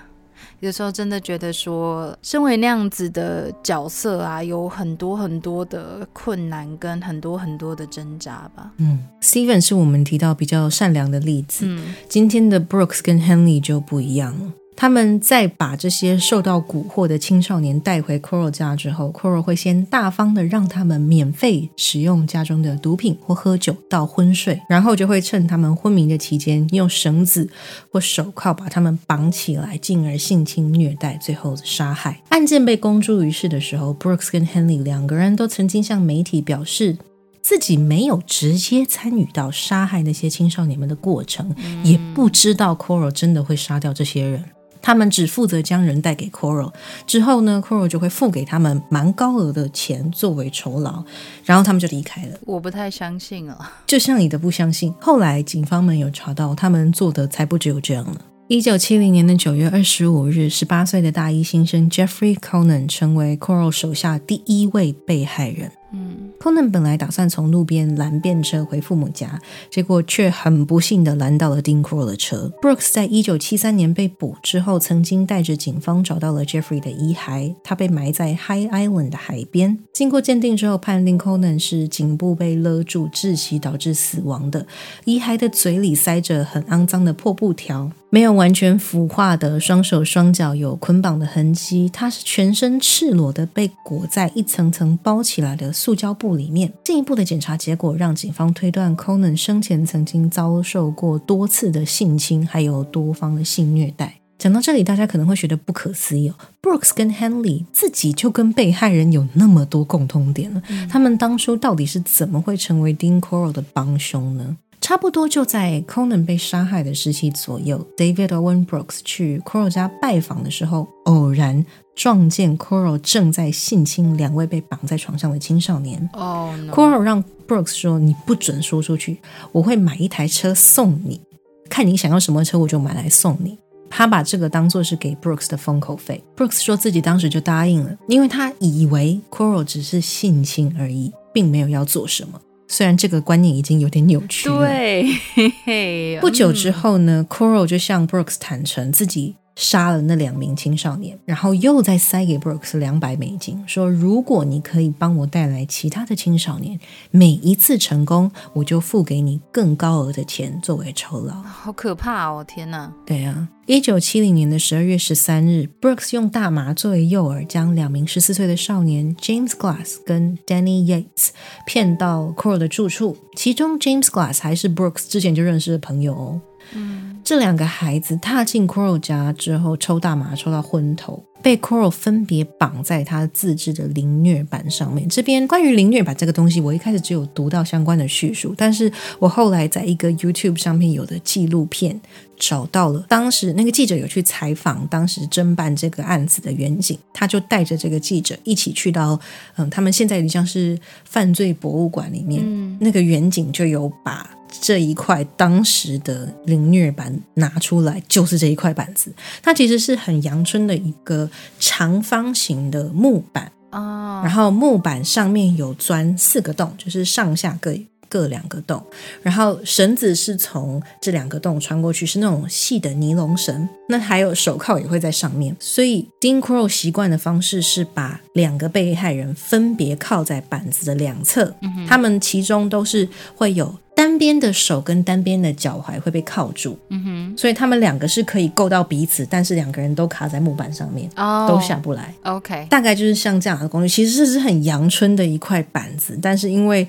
[0.61, 8.71] 有时候真的觉得说，身为那样子的角色啊，有很多很多的困难跟很多很多的挣扎吧。
[8.77, 11.65] 嗯，Steven 是我们提到比较善良的例子。
[11.67, 14.53] 嗯，今天的 Brooks 跟 Henley 就不一样了。
[14.75, 27.47] 他们在把这些受到蛊惑的青少年带回 Coral 家之后，Coral 会先大方的让他们免费使用家中的毒品或喝酒到昏睡，然后就会趁他们昏迷的期间，用绳子
[27.91, 32.21] 或手铐把他们绑起来，进而性侵虐待，最后杀害。
[32.29, 36.97] 案件被公诸于世的时候，Brooks 跟 Henry 两个人都曾经向媒体表示。
[37.43, 41.53] 自己没有直接参与到杀害那些青少年们的过程，
[41.83, 44.45] 也不知道 Coral 真的会杀掉这些人。
[44.81, 46.71] 他们只负责将人带给 Coral，
[47.05, 51.03] 之后呢，Coral 就会付给他们蛮高额的钱作为酬劳，
[51.45, 52.37] 然后他们就离开了。
[52.45, 58.19] 我不太相信啊，就像你的不相信，后来警方们有查到，他们做的才不只有这样呢。
[58.47, 65.71] 一九七零年的九月二十五日，十八岁的大一新生 Jeffrey Conan 成为 Coral 手下第一位被害人。
[65.93, 72.51] 嗯，Conan 本来打算从路边拦便车回父母家，结果却很不幸的拦到了 Dean Coral 的车。
[72.61, 79.79] Brooks 在一九七三年被捕之后，曾经带着警方找到了 Jeffrey 的遗骸，他被埋在 High Island 的海边。
[79.91, 84.65] 经过鉴定之后，判定 Conan 是颈部被勒住窒息导致死亡的，
[85.03, 95.73] 遗骸的嘴里塞着很肮脏的破布条，没有完全腐化的双手双脚有捆绑的痕迹，他是全身赤裸的被裹在一层层包起来的。
[95.81, 104.21] 塑胶布里面，进一步的检查结果让警方推断，Conan 生前曾经遭受过多次的性侵，还有多方的性虐待。
[104.37, 114.57] 讲到这里，大家可能会觉得不可思议哦，Brooks 跟 Henley 自己就跟被害人有那么多共通点了，他们当初到底是怎么会成为 Dean Coral 的帮凶呢？
[114.81, 121.63] 差不多就在 Conan 被杀害的时期左右，David Owen Brooks 去 Coral 家拜访的时候，偶然
[121.95, 126.09] 撞见 Coral 正在性侵两位被绑在床上的青少年。
[126.13, 129.19] 哦、Coral 让 Brooks 说：“你不准说出去，
[129.51, 131.21] 我会买一台车送你，
[131.69, 136.23] 看你想要什么车，我就买来送你。”他把这个当做是给 Brooks 的封口费。
[136.35, 142.41] Brooks 说自己当时就答应了，因为他以为 Coral 只是性侵而已，并没有要做什么。
[142.71, 144.59] 虽然这个观念已经有点扭曲了。
[144.59, 145.03] 对，
[145.35, 156.79] 嘿嘿不久之后呢，Coral 就向 Brooks 坦诚自己杀了那两名青少年，然后又再塞给 Brooks 两百美金，说如果你可以帮我带来其他的青少年，
[157.11, 161.35] 每一次成功，我就付给你更高额的钱作为酬劳。
[161.41, 162.43] 好可怕哦！
[162.47, 171.29] 天哪，对啊，一九七零年的十二月十三日，Brooks 用大麻作为诱饵，将两名十四岁的少年 James Glass 跟 Danny Yates
[171.65, 176.41] 骗到 Coral 的住处，其中 James Glass 还是 Brooks 之前就认识的朋友哦。
[176.73, 185.07] 嗯，这两个孩子踏进 Coral 家之后，抽大麻抽到昏头，被 Coral 分别绑在他自制的凌虐板上面。
[185.07, 191.99] 这边关于凌虐板这个东西，我一开始只有读到相关的叙述，但是我后来在一个 YouTube 上面有的纪录片
[192.37, 199.19] 找到了，当时那个记者有去采访当时侦办这个案子的远景，他就带着这个记者一起去到，
[199.55, 209.13] 嗯，他们现在像是犯罪博物馆里面，嗯那个远景就有把这一块当时的凌虐板拿出来，就是这一块板子。
[209.41, 217.73] 它其实是很阳春的一个长方形的木板，哦，然后木板上面有钻四个洞，就是上下各
[218.09, 218.83] 各两个洞，
[219.21, 223.69] 然后绳子是从这两个洞穿过去，是那种细的尼龙绳。
[223.87, 231.55] 那还有手铐也会在上面，所以 Dean Crow 习惯的方式是把两个被害人分别靠在板子的两侧，
[231.87, 242.11] 他们其中都是会有单边的手跟单边的脚踝会被铐住，嗯哼，所以他们两个是可以够到彼此，但是两个人都卡在木板上面，哦，都下不来。
[242.23, 246.87] OK，大概就是像这样的工具，其实这是很阳春的一块板子，但是因为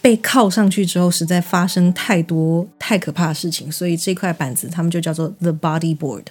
[0.00, 6.24] 被铐上去之后，实在发生太多太可怕的事情，所以这块板子他们就叫做 the body board，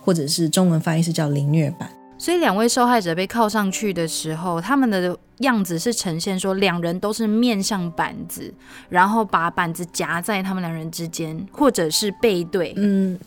[0.00, 1.90] 或者是中文翻译是叫凌虐板。
[2.20, 8.52] 所以两位受害者被铐上去的时候，他们的样子是呈现说两人都是面向板子，
[8.90, 12.74] 然后把板子夹在他们两人之间，或者是背对。
[12.76, 13.18] 嗯，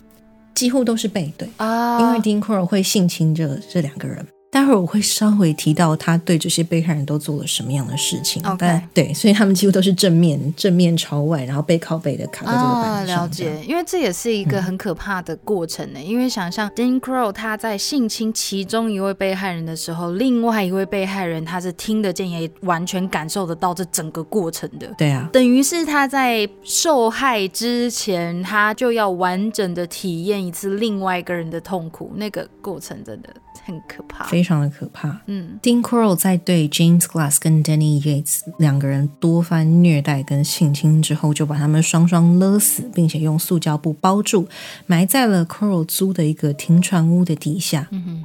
[0.53, 1.99] 几乎都是背对，啊。
[1.99, 4.23] 因为 Dean Crow 会性侵这这两个人。
[4.53, 8.39] 待会儿我会稍微提到他对这些被害人都做了什么样的事情。
[8.59, 13.23] 但对，所以他们几乎都是正面正面朝外，然后背靠背的卡在这个啊，板上。
[13.23, 15.99] 了解，因为这也是一个很可怕的过程呢。
[15.99, 24.87] 因为想象 Dean Crow 他在性侵其中一位被害人的时候，另外一位被害人他是听得见，也完全感受得到这整个过程的。
[24.97, 33.29] 对啊，等于是他在受害之前，他就要完整的体验一次另外一个人的痛苦，那个过程真的
[33.65, 34.25] 很可怕。
[34.25, 35.21] 非常的可怕。
[35.27, 44.47] 嗯 Dean Corll 在对 James Glass 跟 Danny Yates 两个人多番虐待跟性侵之后，就把他们双双勒死，并且用塑胶布包住，
[44.85, 47.87] 埋在了 Corll 租的一个停船屋的底下。
[47.91, 48.23] 嗯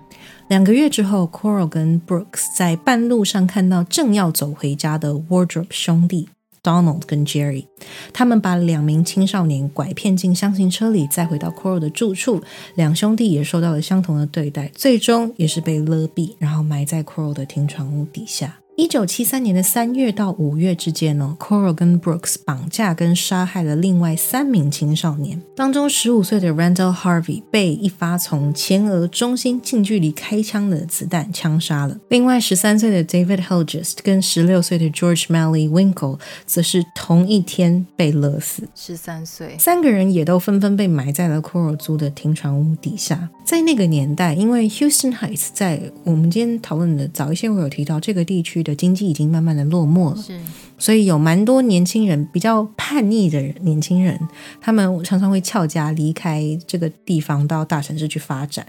[0.49, 6.30] 两个月之后，Coral 跟 Brooks 在半路上看到正要走回家的 Wardrobe 兄弟
[6.69, 7.64] Donald 跟 Jerry，
[8.12, 12.43] 他们把两名青少年拐骗进箱型车里，再回到 Corll 的住处。
[12.75, 18.59] 两兄弟也受到了相同的对待，最终也是被勒毙，然后埋在 Coral 的停船屋底下。
[18.79, 31.99] 一九七三年的三月到五月之间呢，Coral 跟 Brooks 绑架跟杀害了另外三名青少年，当中十五岁的 Randall Harvey 被一发从前额中心近距离开枪的子弹枪杀了。
[32.09, 38.68] 另外十三岁的 David hodgest 跟十六岁的 George Malley Winkle 则是同一天被勒死。
[38.76, 43.29] 十三岁，三个人也都纷纷被埋在了 Coral 租的停船屋底下。
[43.49, 50.38] 在那个年代，因为 Houston Heights 在我们今天讨论的早一些，我有提到这个地区的经济已经慢慢的落寞了，是
[50.76, 54.20] 所以有蛮多年轻人比较叛逆的年轻人，
[54.61, 58.66] 他们常常会翘家离开这个地方到大城市去发展。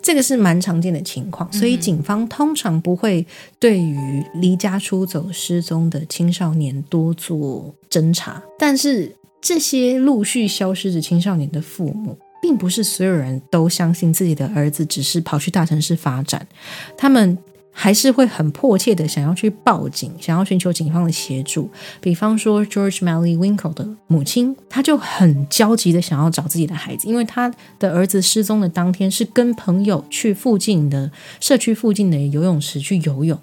[0.00, 3.26] 这个是蛮常见的情况，所以警方通常不会
[3.58, 8.42] 对于离家出走、失踪的青少年多做侦查。
[8.58, 16.46] 但是这些陆续消失的青少年的父母，并不是所有人都相信自己的儿子只是跑去大城市发展，
[16.94, 17.38] 他们。
[17.76, 21.68] 还是会很迫切的想要去报警，想要寻求警方的协助。
[22.00, 33.36] 比方说，George Malley Winkle 的母亲，她就很焦急的想要找自己的孩子，因为她的儿子失踪的当天是跟朋友去附近的社区附近的游泳池去游泳，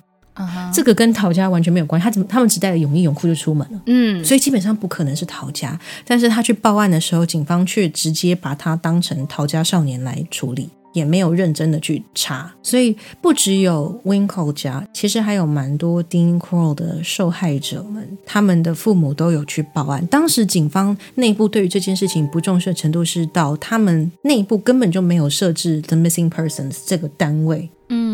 [0.74, 2.04] 这个跟逃家完全没有关系。
[2.04, 5.80] 他怎么他们只带了泳衣泳裤就出门了，嗯，所以基本上不可能是逃家。
[6.06, 10.70] 但是他去报案的时候，警方却直接把他当成逃家少年来处理。
[10.94, 20.06] 也没有认真的去查，所以不只有 Winkle 家，其实还有蛮多 Dean Crow 的受害者们，他们的父母都有去报案。
[20.08, 28.11] 当时警方内部对于这件事情不重视的程度是到他们内部根本就没有设置 The Missing Persons 这个单位，嗯，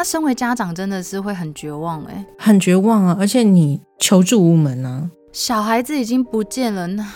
[0.00, 3.14] 那身为家长真的是会很绝望哎、很绝望啊！
[3.20, 7.06] 而且你求助无门啊，小孩子已经不见了，那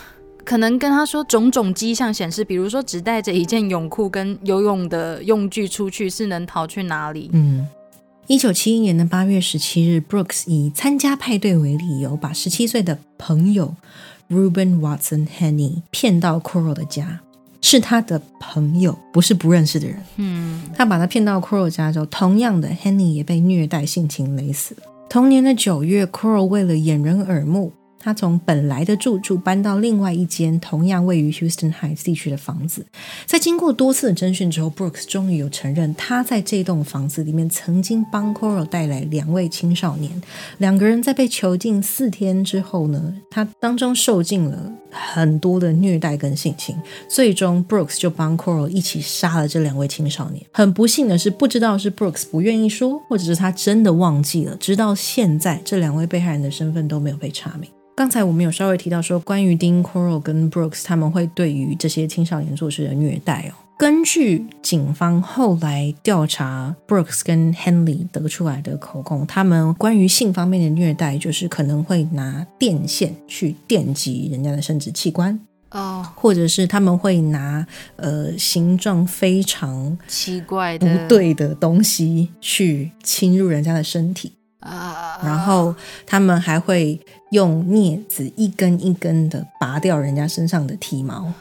[0.43, 7.31] 可能跟他说种种迹象显示，比如说只带着一件泳裤跟游泳的用具出去，是能逃去哪里？
[7.33, 7.67] 嗯。
[8.27, 13.73] 一九七一年的八月十七日，Brooks 以参加派对为理由，把十七岁的朋友
[14.29, 17.21] Ruben Watson Henny 骗到 Coral 的家，
[17.65, 19.97] 是他的朋友，不是不认识的人。
[20.17, 24.81] 嗯，他把他骗到 Coral 家之后，同样的 Henny 也被虐待、性情、勒死了。
[25.09, 32.85] 同年的九月，Coral 为了掩人耳目，他从本来的住处搬到另外一间同样位于 Houston Heights 地区的房子。
[33.25, 40.21] 在经过多次的侦讯之后，Brooks 终于有承认，他在这栋房子里面曾经帮 Coral 带来两位青少年。
[40.59, 46.75] 两个人在被囚禁四天之后呢，他当中受尽了很多的虐待跟性侵，
[47.09, 50.45] 最终 Brooks 就帮 Coral 一起杀了这两位青少年。
[50.53, 57.69] 很不幸的是，不知道是 Brooks 不愿意说，或者是他真的忘记了，直到现在这两位被害人的身份都没有被查明。
[57.95, 63.64] 刚才我们有稍微提到说，关于 Dean Coral 跟 Brooks 他们会对于这些青少年做出的虐待哦。
[63.77, 75.37] 根据警方后来调查 Brooks 跟 Henley 得出来的口供，他们关于性方面的虐待，就是可能会拿电线去电击人家的生殖器官，
[75.71, 77.67] 哦，或者是他们会拿
[77.97, 84.31] 呃形状非常奇怪的不，对的东西去侵入人家的身体。
[84.61, 85.75] 啊，然后
[86.07, 86.99] 他们还会
[87.31, 91.31] 用镊子一根一根的拔掉人家身上的体毛。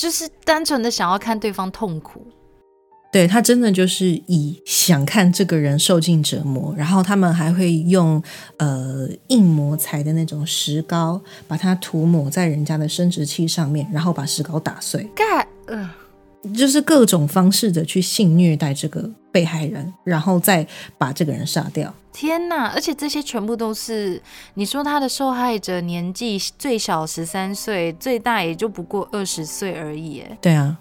[0.00, 2.26] 就是单纯的想要看对方痛苦，
[3.12, 8.22] 对他真的就是以想看这个人受尽折磨，然后他们还会用
[8.56, 15.90] 呃硬膜材的那种石膏，把它涂抹在人家的生殖器上面，然后把石膏打碎，干，呃，
[16.54, 20.66] 就是各种方式的去性虐待这个被害人，然后再
[20.96, 21.92] 把这个人杀掉。
[22.12, 22.70] 天呐！
[22.74, 24.20] 而且这些全部都是
[24.54, 30.76] 你说他的受害者年纪最小十三岁，最大也就不过二十岁而已，哎，对啊，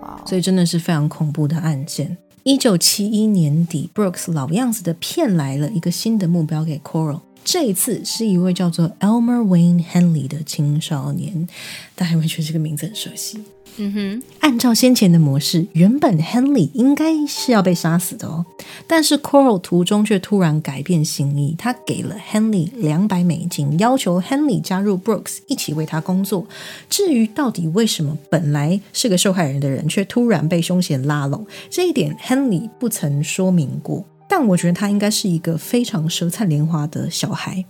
[0.00, 2.16] 哇，所以真的是非常恐怖的案件。
[2.42, 7.20] 一九七一年底，Brooks 老样子的骗来了一个新的目标给 Coral。
[7.46, 11.46] 这一次是一位叫做 Elmer Wayne Henley 的青少年，
[11.94, 13.38] 大家有没有觉得这个名字很熟悉？
[13.76, 18.44] 嗯哼，按照先前的模式，原本 Henley 应该是要被杀死的哦，
[18.88, 26.48] 但是 Coral 途中却突然改变心意，他给了 Henley 两百美金，要求 Henley 加入 Brooks 一起为他工作。
[26.90, 34.04] 至于到底为什么本来是个受害人的人，却突然被凶嫌拉拢，这一点 Henley 不曾说明过。
[34.28, 37.64] 但我觉得他应该是一个非常舌灿莲花的小孩。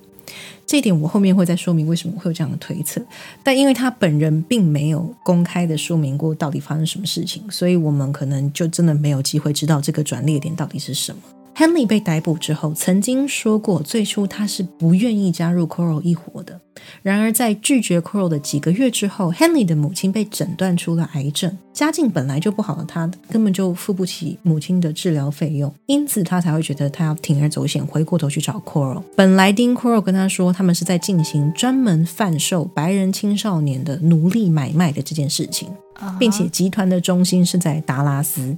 [0.67, 3.01] 这一点我后面会再说明为什么会有这样的推测，
[3.45, 11.23] 但因为他本人并没有公开的说明过到底发生什么事情，所以我们可能就真的没有机会知道这个转捩点到底是什么。
[11.57, 16.61] Henley 被逮捕之后，曾经说过，最初他是不愿意加入 Coral 一伙的。
[17.03, 29.03] 然而，在拒绝 Coral 的几个月之后，Henley 的母亲被诊断出了癌症，家境本来就不好的他，根本就付不起母亲的治疗费用，因此他才会觉得他要铤而走险，回过头去找 Coral。
[29.17, 35.71] 本来丁 Coral 跟他说，他们是在进行专门贩售白人青少年的奴隶买卖的这件事情。
[36.19, 38.57] 并且集团的中心是在达拉斯，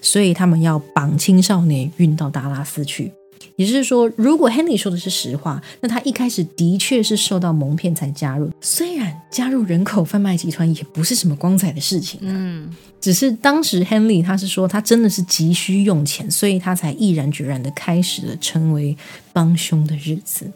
[0.00, 3.12] 所以他们要绑青少年运到达拉斯去。
[3.56, 8.50] 也就是说，如果 Henry 说的是实话，那他一开始的确是受到蒙骗才加入。
[8.62, 18.96] 虽然加入人口贩卖集团也不是什么光彩的事情，嗯，只是当时 Henry 他是说他真的是急需用钱，所以他才毅然决然的开始了成为
[19.32, 20.50] 帮凶的日子。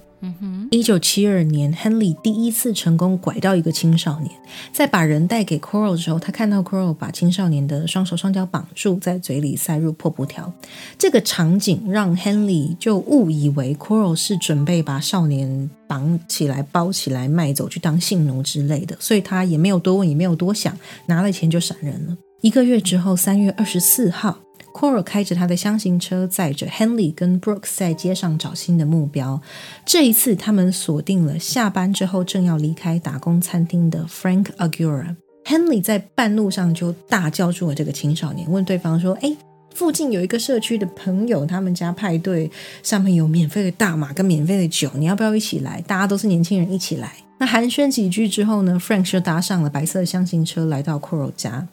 [0.70, 4.30] 一九七二年，Henry 第一次成功拐到一个青少年，
[4.72, 10.52] 在把人带给 Coral 之后，他看到 Coral 把青少年的双手双脚绑住，在嘴里塞入破布条。
[10.98, 22.16] 这个场景让 Henry 就误以为 Coral 是准备把少年绑起来、包起来卖走，去当性奴之类的，所以他也没有多问，也没有多想，拿了钱就闪人了。
[22.40, 24.43] 一个月之后，三月二十四号。
[24.74, 29.40] Coral 开着他的箱型车，载着 Henley 跟 Brooks 在街上找新的目标。
[29.86, 35.14] 这一次，他们锁定了下班之后正要离开打工餐厅的 Frank Agura。
[35.44, 39.36] Henley 在半路上就大叫住了这个青少年，问对方说：“哎，
[39.72, 42.50] 附近有一个社区的朋友，他们家派对
[42.82, 45.80] 上面有免费的大马跟免费的酒，你要不要一起来？
[45.86, 51.66] 大家都是年轻人，一起来。”那寒暄几句之后呢，Frank 就搭上了白色的箱型车，来到 Coral 家。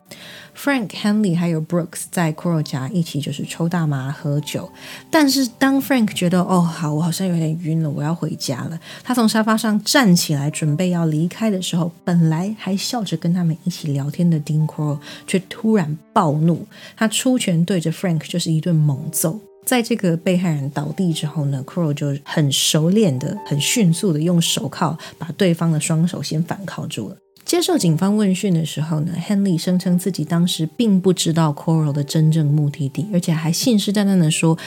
[0.62, 4.72] Frank Henley 还有 Brooks 在 Coral 家一起就是抽大麻喝酒，
[5.10, 19.40] 但是当 Frank 觉得哦好，我好像有点晕了，我要回家了，他从沙发上站起来准备要离开的时候，本来还笑着跟他们一起聊天的 Dean Coral 却突然暴怒，他出拳对着 Frank 就是一顿猛揍。
[19.66, 27.18] 在这个被害人倒地之后呢，Coral 就很熟练的、很迅速的用手铐把对方的双手先反铐住了。
[27.44, 34.58] 接受警方问讯的时候呢，Henley 声称自己当时并不知道 Coral 的真正目的地，而且还信誓旦旦的说：“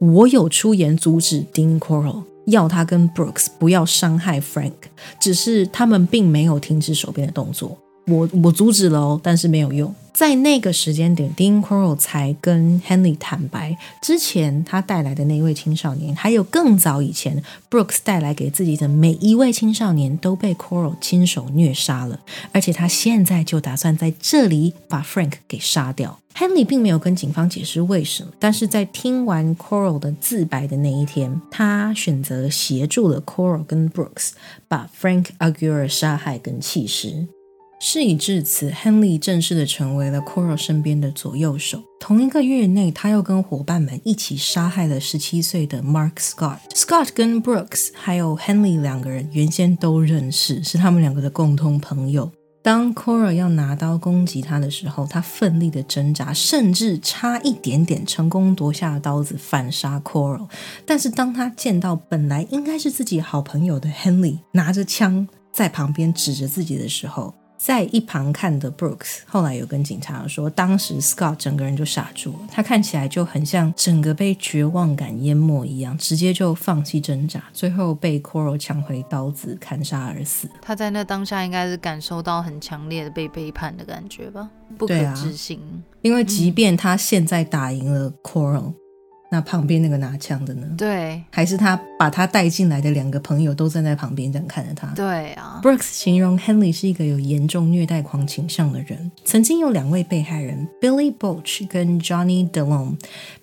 [0.00, 4.72] 我有出言阻止 Dean Coral，要他跟 Brooks 不要伤害 Frank，
[5.20, 7.76] 只是他们并没有停止手边的动作。
[8.06, 22.20] 我我阻止了哦，但是没有用。”在那个时间点，Dean Coral 才跟 Henley 坦白，之前他带来的那一位青少年，还有更早以前 Brooks 带来给自己的每一位青少年，都被 Coral 亲手虐杀了，
[22.52, 26.20] 而且他现在就打算在这里把 Frank 给杀掉。
[26.36, 34.32] Henley 并没有跟警方解释为什么，但是在听完 Coral 的自白的那一天，他选择协助了 Coral 跟 Brooks
[34.68, 37.26] 把 Frank Agura 杀害跟弃尸。
[37.84, 41.82] 事已至此，Henley 正式的成为了 Cora 身边的左右手。
[41.98, 46.58] 同一个月内，他又跟伙伴们一起杀害了十七岁的 Mark Scott。
[46.72, 52.30] Scott 跟 Brooks 还有 Henley 两个人原先都认识，是他们两个的共同朋友。
[52.62, 60.46] 当 Cora 要拿刀攻击他的时候，他奋力的挣扎，甚至差一点点成功夺下刀子反杀 Cora。
[60.86, 67.34] 但是当他见到本来应该是自己好朋友的 Henley 拿着枪在旁边指着自己的时候，
[67.64, 80.48] 在一旁看的 Brooks 后来有跟警察说，当时 Scott 整个人就傻住了，他看起来就很像整个被绝望感淹没一样，直接就放弃挣扎，最后被 Coral 抢回刀子砍杀而死。
[80.60, 85.60] 他在那当下应该是感受到很强烈的被背叛的感觉吧，不可置信。
[86.00, 88.74] 因为即便他现在打赢了 Coral。
[89.32, 90.66] 那旁边那个拿枪的呢？
[90.76, 94.88] 对，还是他把他带进来的两个朋友都站在旁边这样看着他。
[94.88, 99.10] 对啊，Brooks 形容 Henley 是一个有严重虐待狂倾向的人。
[99.24, 102.98] 曾经有两位被害人 Billy Boch 跟 Johnny Delone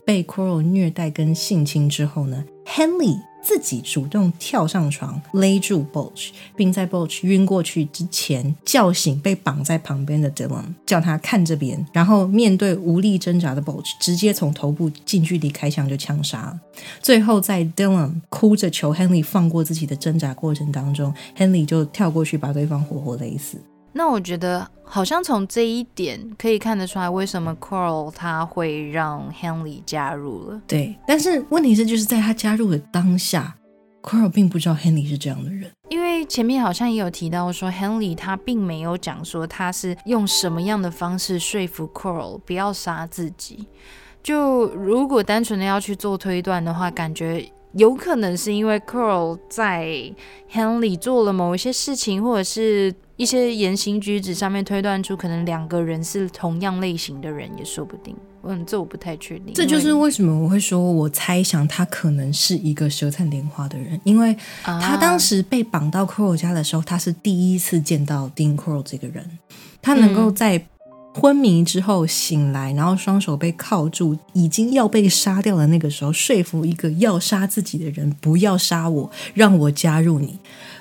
[0.05, 16.59] 被 Coral 虐待跟性侵之后呢，Henley 自己主动跳上床勒住 Bulge，并在 Bulge 晕过去之前叫醒被绑在旁边的 Dylan，叫他看这边，然后面对无力挣扎的 Bulge，直接从头部近距离开枪就枪杀了。
[17.01, 23.57] 最后在 Dylan 哭着求 Henry 放过自己的挣扎过程当中，Henry 就跳过去把对方活活勒死。
[23.91, 30.61] 那我觉得好像从这一点可以看得出来，为什么 Coral 他会让 Henry 加入了。
[30.67, 33.55] 对，但是问题是，就是在他加入的当下
[34.03, 35.71] ，Coral 并不知道 Henry 是这样的人。
[35.89, 43.67] 因为前面好像也有提到说，Henry 他并没有讲说他是用什么样的方式说服 Coral 不要杀自己。
[44.21, 50.13] 就如果单纯的要去做推断的话，感觉有可能是因为 Coral 在
[50.51, 52.93] Henry 做了某一些事情，或者是。
[53.19, 58.15] 一些言行举止上面推断出，可能两个人是同样类型的人也说不定。
[58.43, 59.53] 嗯，这我不太确定。
[59.53, 69.29] 这就是为什么我会说，我猜想他可能是一个舌灿莲花的人，因为他当时被绑到 Coral 家的时候，他是第一次见到 Dean Coral 这个人。
[69.81, 70.65] 他能够在
[71.13, 80.39] 昏迷之后醒来，然后双手被铐住，已经要被杀掉的那个时候，说服一个要杀自己的人不要杀我，让我加入你。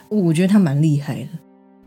[0.09, 1.29] 我觉得他蛮厉害的。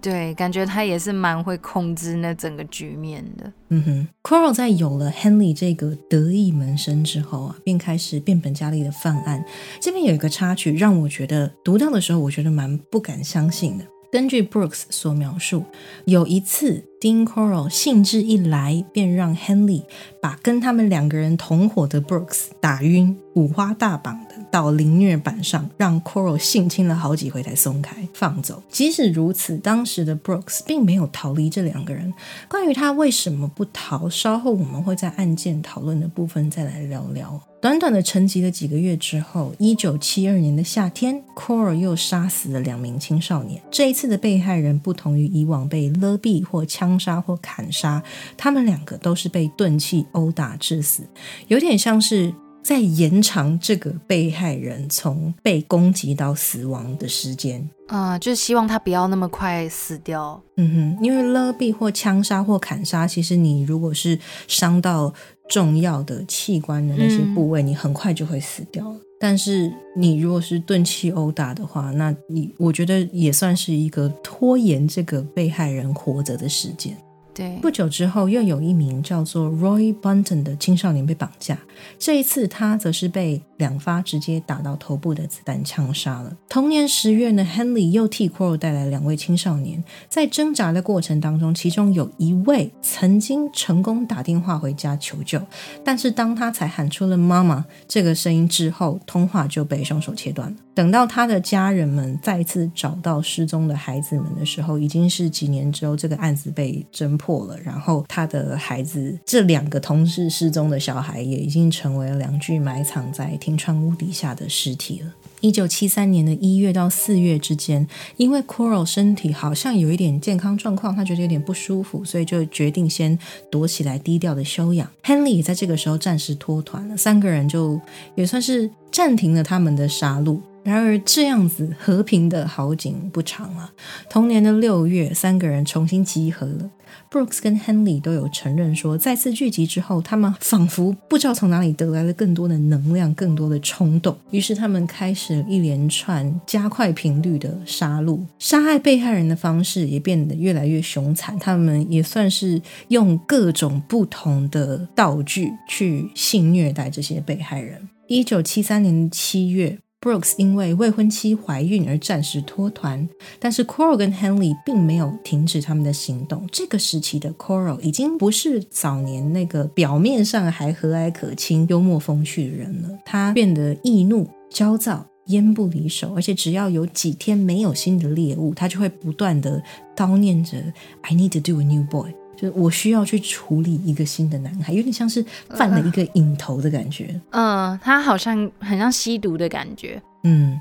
[0.02, 3.54] 对，感觉他也是蛮会控制那整个局面的。
[3.70, 9.45] 嗯哼，Quarrel 在有了 Henry 这个得意门生之后啊，便开始变本加厉的犯案。
[9.80, 13.86] 这边有一个插曲，让我觉得读到的时候，我觉得蛮不敢相信的。
[14.12, 15.64] 根据 Brooks 所描述，
[16.06, 19.82] 有一次 Dean Coral 兴致一来，便让 Henry
[20.22, 28.62] 把跟他们两个人同伙的 Brooks 打晕，五花大绑的到凌虐板上，让 Coral 性侵了好几回才松开放走。
[28.70, 32.14] 即使如此，当时的 Brooks 并没有逃离这两个人。
[32.47, 37.41] 关于他为什么不逃，稍后我们会在案件讨论的部分再来聊聊。
[37.60, 43.62] 短短的沉寂了几个月之后，一九七二年的夏天，Coral 又杀死了两名青少年。
[43.70, 48.02] 这一次的被害人不同于以往被勒毙或枪杀或砍杀，
[48.38, 51.04] 他们两个都是被钝器殴打致死，
[51.48, 52.34] 有点像是
[52.64, 57.70] 在延长这个被害人从被攻击到死亡的时间。
[57.88, 60.42] 啊，就是希望他不要那么快死掉。
[60.58, 64.18] 嗯哼，因为勒毙或枪杀或砍杀，其实你如果是
[64.48, 65.14] 伤到。
[65.52, 68.97] 重要的器官的那些部位，你很快就会死掉了。
[69.20, 76.95] 但是你如果是钝器殴打的话，那你我觉得也算是一个拖延这个被害人活着的时间。
[77.34, 81.60] 对，不久之后，又有一名叫做 Roy Bunton 的青少年被绑架。
[81.99, 86.36] 这一次，他则是被两发直接打到头部的子弹枪杀了。
[86.49, 95.39] 同年十月呢，Henry 又替 Coral 带来两位青少年，在挣扎的过程当中，其中有一位曾经成功打电话回家求救，
[95.86, 100.57] 但是当他才喊出了“妈妈”这个声音之后，通话就被凶手切断了。
[100.74, 107.57] 等到他的家人们再次找到失踪的孩子们的时候，已经是几年之后，这个案子被侦破了。
[107.59, 115.14] 然后他的孩子，这两个同时失踪的小孩，也已经成为了两具埋藏在停船屋底下的尸体了。
[115.41, 117.86] 一九七三年的一月到四月之间，
[118.16, 123.18] 因为 Coral 身体好像有一点健康状况，他觉得有点不舒服，所以就决定先
[123.52, 124.88] 躲起来低调的休养。
[125.04, 127.82] Henry 也在这个时候暂时脱团了，三个人就
[128.16, 130.39] 也算是暂停了他们的杀戮。
[130.64, 133.74] 然而，这样子和平的好景不长啊。
[134.09, 136.70] 同年的六月，三个人重新集合了。
[137.09, 144.16] Brooks 跟 Henry 都有承认说，再次聚集之后，他们仿佛不知道从哪里得来了更多的能量、更多的冲动。
[144.30, 151.38] 于是，他们开始一连串加快频率的杀戮，杀害被害人的方式也变得越来越凶残。
[151.39, 157.89] 他们也算是用各种不同的道具去性虐待这些被害人。
[158.07, 159.80] 一九七三年七月。
[160.02, 166.49] Brooks 因为未婚妻怀孕而暂时脱团，但是 Coral 跟 Henry 并没有停止他们的行动。
[166.52, 179.62] 这个时期的 Coral 已经不是早年那个表面上还和蔼可亲、幽默风趣的人了，他变得易怒、焦躁、烟不离手，而且只要有几天没有新的猎物，他就会不断的
[179.95, 180.58] 叨念着
[181.02, 182.12] “I need to do a new boy”。
[182.42, 187.20] 就我需要去处理一个新的男孩，有点像是犯了一个瘾头的感觉。
[187.30, 190.02] 嗯，他好像很像吸毒的感觉。
[190.24, 190.60] 嗯，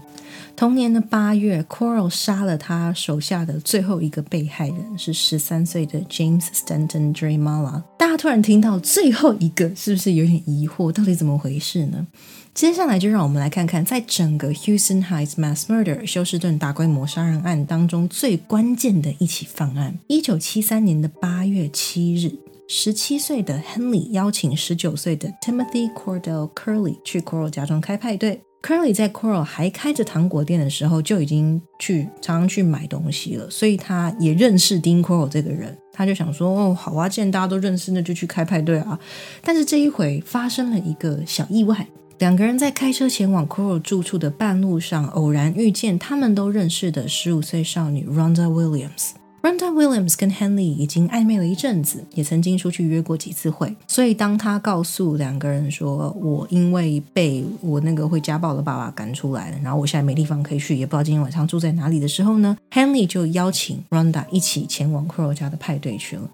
[0.56, 7.82] 同年的八月，Coral 杀了他手下的最后一个被害人，是十三岁的 James Stanton Dreamala。
[7.98, 10.90] 大家突然听到最后一个，是不是有点疑惑？
[10.90, 12.06] 到底怎么回事呢？
[12.52, 19.98] 接下来就让我们来看看，在整个 Houston Heights Mass Murder 休斯顿大规模杀人案当中最关键的一起犯案。
[20.08, 22.32] 一九七三年的八月七日，
[22.68, 28.40] 十七岁的 Henry 邀请十九岁的 Timothy Cordell Curley 去 Coral 家中开派对。
[28.62, 35.74] Curly 在 Coral 还开着糖果店的时候，就已经去常常去买东西了，所以他也认识 Dean Coral 这个人。
[35.92, 38.98] 他就想说：“哦，好啊，既然大家都认识，那就去开派对啊。”
[39.40, 41.86] 但是这一回发生了一个小意外，
[42.20, 49.12] 两个人在开车前往 Coral 住处的半路上，偶然遇见他们都认识的十五岁少女 Ronda Williams。
[49.40, 53.74] Ronda Williams 跟 Henley 已经暧昧了一阵子，也曾经出去约过几次会。
[53.86, 66.30] 所以当他告诉两个人说：“我因为被我那个会家暴的爸爸赶出来了，然后我现在没地方可以去，也不知道今天晚上住在哪里的时候呢，Henley 就邀请 Ronda 一起前往 Coral 家的派对去了。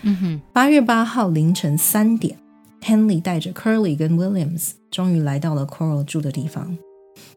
[0.00, 2.38] 嗯哼，八月八号凌晨三点
[2.80, 6.78] ，Henley 带着 Curly 跟 Williams 终于来到了 Coral 住的地方。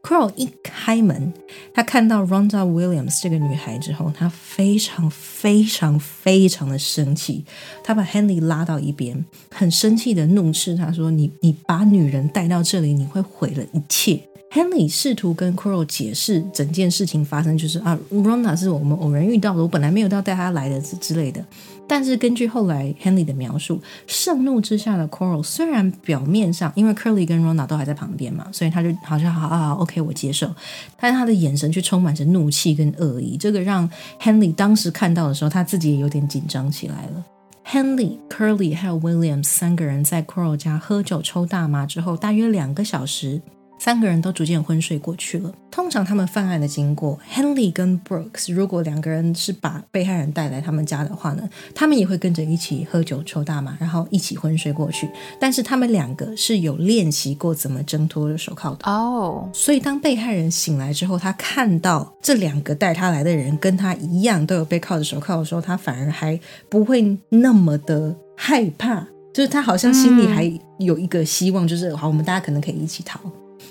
[0.01, 1.34] Coral 一开门，
[1.74, 7.43] 他看到 Ronda Williams 这个女孩之后，他非常非常非常的生气。
[7.84, 21.45] 他把 Henry 拉到一边，很生气的怒斥他说：“你你把女人带到这里，你会毁了一切。” Henley 试图跟 Coral 解释整件事情发生，就是啊，Ronda 是我们偶然遇到的，我本来没有要带她来的之之类的。
[21.87, 30.51] 但是根据后来 Henley 的描述，盛怒之下的 Coral 虽然表面上因为 Curly 跟 Ronda 都还在旁边嘛，所以他就好像好啊，OK，我接受。
[30.99, 33.87] 但是他的眼神却充满着怒气跟恶意，这个让
[34.19, 37.23] Henley 当时看到的时候，他自己也有点紧张起来了。
[37.67, 43.39] Henley、Curly 还有 Williams 三个人在 Coral 家喝酒抽大麻之后，大约两个小时。
[43.80, 45.51] 三个人都逐渐昏睡过去了。
[45.71, 55.09] 通常他们犯案的经过，Henley 跟 Brooks 如果两个人是把被害人带来他们家的话呢，他们也会跟着一起喝酒抽大麻，然后一起昏睡过去。
[55.39, 59.49] 但是他们两个是有练习过怎么挣脱手铐的哦。
[59.53, 73.19] 所以当被害人醒来之后，他看到这两个带他来的人跟他一样都有被铐着手铐的时候，他反而还不会那么的害怕，就是他好像心里还有一个希望，就是好，我们大家可能可以一起逃。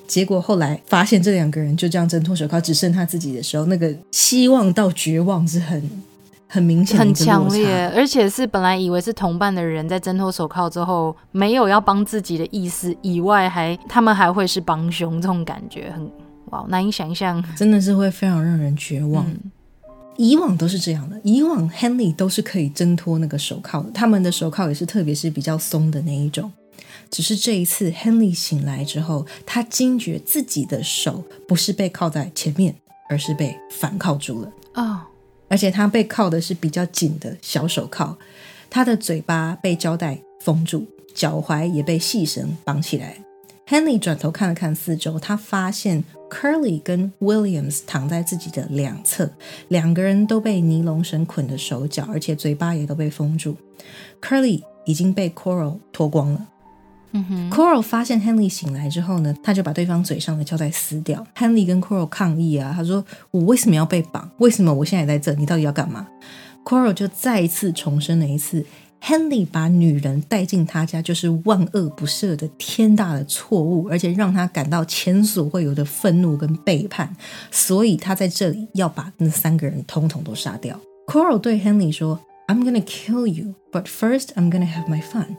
[0.09, 5.91] 结果后来发现这两个人就这样挣脱手铐，只剩他自己的时候，那个希望到绝望是很
[6.49, 16.11] 很明显、很强烈，而且是本来以为是同伴的人，在挣脱手铐之后，没有要帮自己的意思以外，还他们还会是帮凶，这种感觉很
[16.47, 19.27] 哇难以想象，真的是会非常让人绝望。
[20.17, 26.51] 以往都是这样的，以往 Henley 都是可以挣脱那个手铐的，他们的手铐也是特别是比较松的那一种。
[27.11, 32.75] 只是这一次，Henley 醒来之后，他惊觉自己的手不是被铐在前面，
[33.09, 35.01] 而是被反铐住了哦，
[35.49, 38.17] 而且他被铐的是比较紧的小手铐，
[38.69, 43.17] 他的嘴巴被胶带封住，脚踝也被细绳绑起来。
[43.67, 49.31] Henley 转头看了看四周，他发现 Curly 跟 Williams 躺在自己的两侧，
[49.69, 53.57] 两个人都被尼龙绳捆着手脚，而且嘴巴也都被封住。
[54.23, 56.49] Curly 已经被 Coral 脱光了。
[57.13, 61.27] 嗯哼，Coral 发现 Henley 醒来之后呢，他就把对方嘴上的胶带撕掉。
[61.37, 64.31] Henley 跟 Coral 抗议啊，他说：“我为什么要被绑？
[64.39, 65.39] 为什么我现在在这？
[65.39, 66.07] 你到底要干嘛
[66.65, 68.67] ？”Coral 就再一次重申了一次
[69.03, 77.17] ：Henley 把女人带进他家就是万恶不赦的天大的错误，而且让他感到前所未有的愤怒跟背叛，
[77.51, 80.79] 所以他在这里要把那三个人统统都杀掉。
[81.07, 85.37] Coral 对 Henley 说：“I'm gonna kill you, but first I'm gonna have my fun。”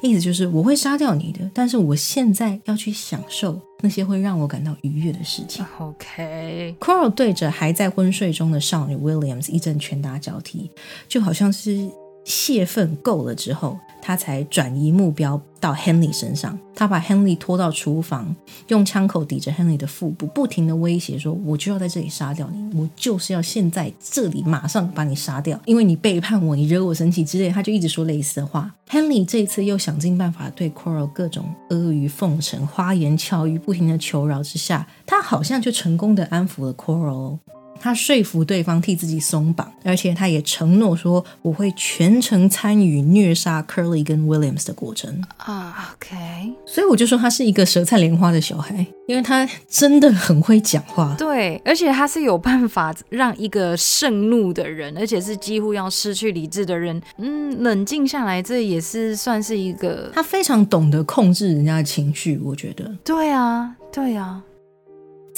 [0.00, 5.64] 意思就是我会杀掉你的，但是我现在要去享受那些会让我感到愉悦的事情。
[5.78, 10.70] OK，Coral 对着还在昏睡中的少女 Williams 一阵拳打脚踢，
[11.08, 11.90] 就好像是
[12.24, 13.78] 泄愤够了之后。
[14.02, 18.34] 他才转移目标到 Henry 身上，他把 Henry 拖到厨房，
[18.68, 28.74] 用枪口抵着 Henry 的腹部，不停的威胁说：“我就要在这里杀掉你，我就是要现在这里马上把你杀掉，因为你背叛我，你惹我生气之类。”他就一直说类似的话。
[28.88, 37.38] Henry 这次又想尽办法对 Coral 各种阿谀奉承、花言巧语，不停的求饶之下，他好像就成功的安抚了 Coral。
[37.80, 45.94] 他说服对方替自己松绑，而且他也承诺说我会全程参与虐杀 Curly 跟 Williams 的过程啊。
[45.96, 51.14] OK，所以我就说他是一个舌灿莲花的小孩，因为他真的很会讲话。
[51.18, 58.42] 对，而且他是有办法让一个盛怒的人，而且是几乎要失去理智的人，嗯，冷静下来。
[58.42, 62.38] 这也是算是一个他非常懂得控制人家的情绪。
[62.44, 64.42] 我觉得，对啊，对啊。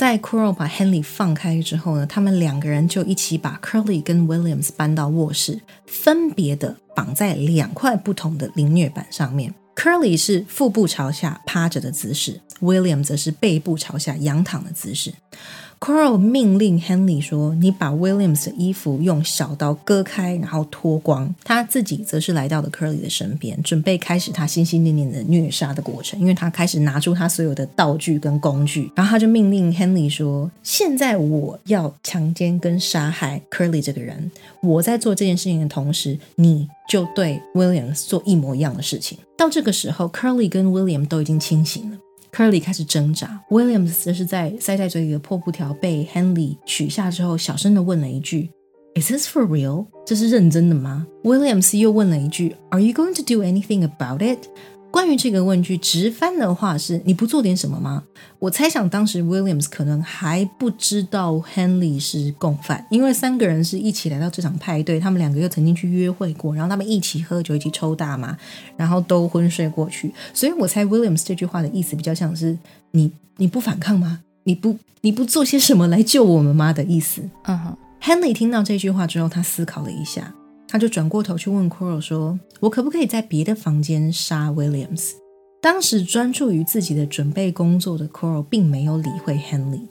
[0.02, 9.54] 在 Coral 把 Henry 放开之后呢，他们两个人就一起把 Curly 跟 Williams 搬到卧室，分别的绑在两块不同的凌虐板上面。
[9.76, 15.14] Curly 是腹部朝下趴着的姿势，Williams 则是背部朝下仰躺的姿势。
[15.82, 26.20] Coral 命令 Henry 说：“你把 Williams 的衣服用小刀割开，然后脱光。”他自己则是来到了 Curly 的身边，准备开始他心心念念的虐杀的过程。
[26.20, 34.30] 因为他开始拿出他所有的道具跟工具，然后他就命令 Henry 说：“现在我要强奸跟杀害 Curly 这个人。
[34.60, 41.98] 我在做这件事情的同时，你就对 Williams 做一模一样的事情。”到这个时候，Curly 跟 William 都已经清醒了。
[42.31, 48.51] Curly 开始挣扎，Williams 则是在塞在嘴里的破布条被 Henley 取下之后，小声的问了一句：“
[48.95, 49.87] Is this for real？
[50.05, 54.49] 这是认真的吗？”Williams 又问了一句：“Are you going to do anything about it？”
[54.92, 58.04] 关于这个问句，直翻的话是“你不做点什么吗？”
[58.38, 68.36] 我猜想当时 Williams 可能还不知道 Henley 是共犯，因为三个人是一起来到这场派对，他们两个又曾经去约会过，然后他们一起喝酒，一起抽大麻，
[68.76, 70.12] 然后都昏睡过去。
[70.34, 72.58] 所以我猜 Williams 这句话的意思比较像是
[72.92, 74.20] “你你不反抗吗？
[74.44, 77.22] 你不你不做些什么来救我们吗？”的意思。
[77.44, 80.34] 嗯哼，Henley 听到这句话之后，他思考了一下。
[80.72, 85.10] 他就转过头去问 Coral 说：“我可不可以在别的房间杀 Williams？”
[85.60, 89.86] 当时专注于自己的准备工作的 Coral 并没有理会 Henley，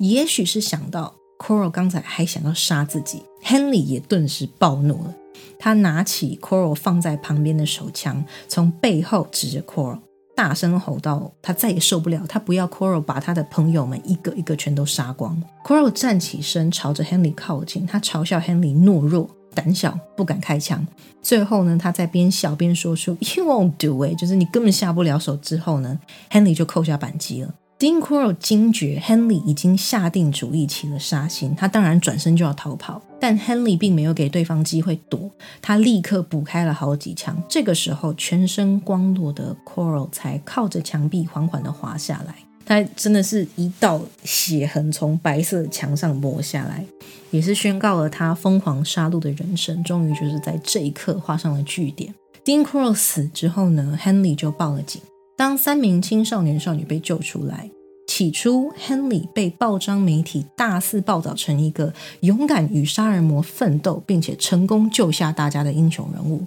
[0.00, 5.14] 也许是想到 Coral 刚才还想要杀自己，Henley 也顿时暴怒了。
[5.60, 10.00] 他拿起 Coral 放在旁边的手枪，从背后指着 Coral，
[10.34, 15.40] 大声吼道：“他再也受不了，他不要 Coral 把他的朋友们一个一个全都杀光。
[15.64, 19.30] ”Coral 站起身，朝着 Henley 靠近，他嘲笑 Henley 懦弱。
[19.56, 20.86] 胆小不敢开枪，
[21.22, 25.34] 最后呢，他在边笑边说出 “You won't do it”，就是你根本下不了手。
[25.38, 25.98] 之后呢
[26.30, 27.54] ，Henry 就扣下扳机了。
[27.78, 35.30] Dean Coral 惊觉 Henry 已经下定主意起了杀心，他当然转身就要逃跑，但 Henry 并没有给对方机会躲，
[35.60, 37.36] 他立刻补开了好几枪。
[37.48, 42.45] 这个时候，全身光裸的 Coral 才靠着墙壁缓缓的滑下来。
[42.66, 46.84] 他真的是一道血痕从白色的墙上抹下来，
[47.30, 52.12] 也是宣告了他疯狂杀戮的人生，终于就是在这一刻画上了句点。
[52.44, 55.00] Dean Coral 死之后呢，Henley 就报了警。
[55.36, 57.70] 当三名青少年少女被救出来，
[58.06, 66.44] 起初 Henley 被报章媒体大肆报道成一个勇敢与杀人魔奋斗，并且成功救下大家的英雄人物。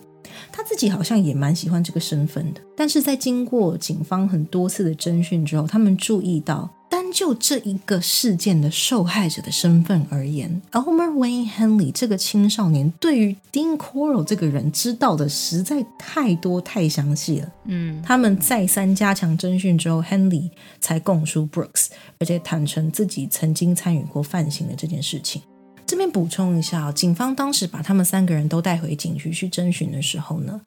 [0.52, 17.52] 他自己好像也蛮喜欢这个身份的，但是在经过警方很多次的侦讯之后，他们注意到，单就这一个事件的受害者的身份而言，Elmer Wayne Henley 这个青少年对于 Dean Coral 这个人知道的实在太多太详细了。
[17.66, 20.50] 嗯，他们再三加强侦讯之后，Henley
[20.80, 21.88] 才供出 Brooks，
[22.20, 25.42] 而且坦诚自己曾经参与过犯行的这件事情。
[25.90, 30.62] 这边补充一下，警方当时把他们三个人都带回警局去征询的时候呢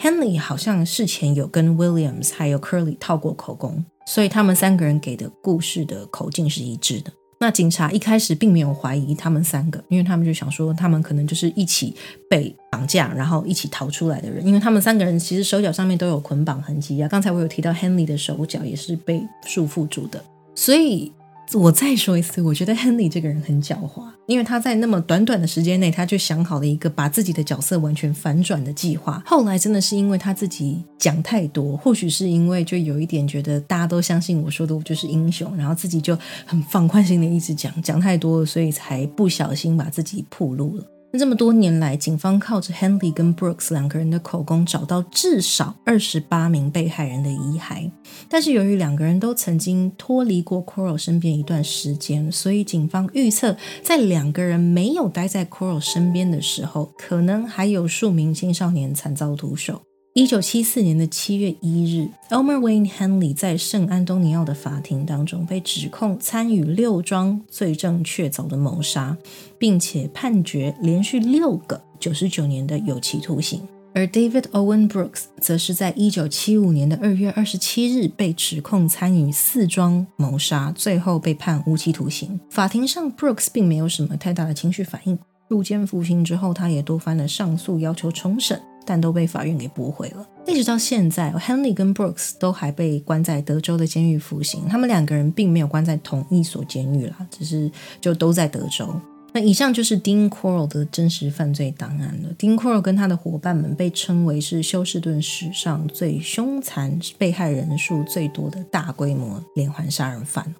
[0.00, 7.12] ，Henley 好像事前有跟 Williams 还有 Curly 套过口供，所以他们三个人给的故事的口径是一致的。
[7.38, 11.94] 那警察一开始并没有怀疑他们三个，因为他们就想说他们可能就是一起
[12.28, 17.06] 被绑架，然后一起逃出来的人，因为他们三个人其实手脚上面都有捆绑痕迹啊。
[17.06, 20.20] 刚才我有提到 Henley 的手脚也是被束缚住的，
[20.56, 21.12] 所以。
[21.54, 29.22] 我再说一次，我觉得亨利这个人很狡猾，因为他在那么短短的时间内，他就想好了一个把自己的角色完全反转的计划。
[29.24, 40.84] 后来真的是因为他自己讲太多，或许是因为就有一点觉得大家都相信我说的我就是英雄，然后自己就很放宽心的一直讲讲太多，所以才不小心把自己暴露了。
[41.10, 47.90] 那这么多年来，警方靠着 Henry 跟 Brooks 两个人的口供，找到至少二十八名被害人的遗骸。
[48.28, 59.87] 但是由于两个人都曾经脱离过 Coral 身边一段时间，所以警方预测，在两个人没有待在 Coral 身边的时候，可能还有数名青少年惨遭毒手。
[60.18, 69.16] 一九七四年的七月一日，Elmer Wayne Henley 在圣安东尼奥的法庭当中被指控参与六桩罪证确凿的谋杀，
[69.58, 73.62] 并且判决连续六个九十九年的有期徒刑。
[73.94, 82.40] 而 David Owen Brooks 则是在一九七五年的二月二十七日被指控参与四桩谋杀，最后被判无期徒刑。
[82.50, 85.16] 法庭上，Brooks 并没有什么太大的情绪反应。
[85.46, 88.60] 入监服刑之后，他也多番的上诉，要求重审。
[88.88, 90.26] 但都被法院给驳回了。
[90.46, 94.66] 一直到现在，Henley 跟 Brooks 都还被关在德州的监狱服刑。
[94.66, 97.70] 他们两个人并没有关在同一所监狱啦，只是
[98.00, 98.88] 就都在德州。
[99.34, 102.30] 那以上就是 Dean Coral 的真实犯罪档案了。
[102.38, 110.54] Dean Coral 跟他的伙伴们被称为是休斯顿史上最凶残、被害人数最多的大规模连环杀人犯。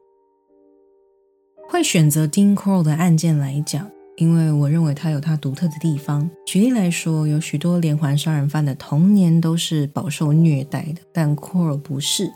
[1.70, 3.90] 会选择 Dean Corll 的案件来讲。
[4.18, 6.28] 因为我认为他有他独特的地方。
[6.44, 12.30] 举例来说，有许多连环杀人犯的童年都是饱受虐待的，但 c o r 不是。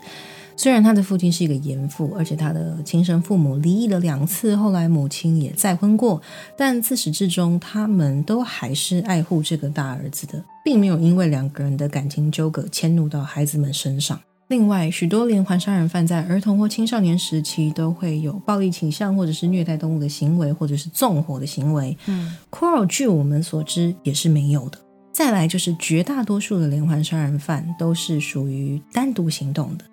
[0.55, 6.21] 虽然他的父亲是一个严父，而且他的亲生父母离异了两次，后来母亲也再婚过，
[6.55, 14.19] 但自始至终，他们都还是爱护这个大儿子的，并没有因为两个人的感情纠葛迁怒到孩子们身上。
[14.49, 21.97] 另外，许多连环杀人犯在儿童或青少年时期都会有暴力倾向，或者是虐待动物的行为，或者是纵火的行为。
[22.05, 24.77] 嗯，Coral 据我们所知也是没有的。
[25.11, 29.85] 再来就是绝大多数的连环杀人犯都是属于单独行动的。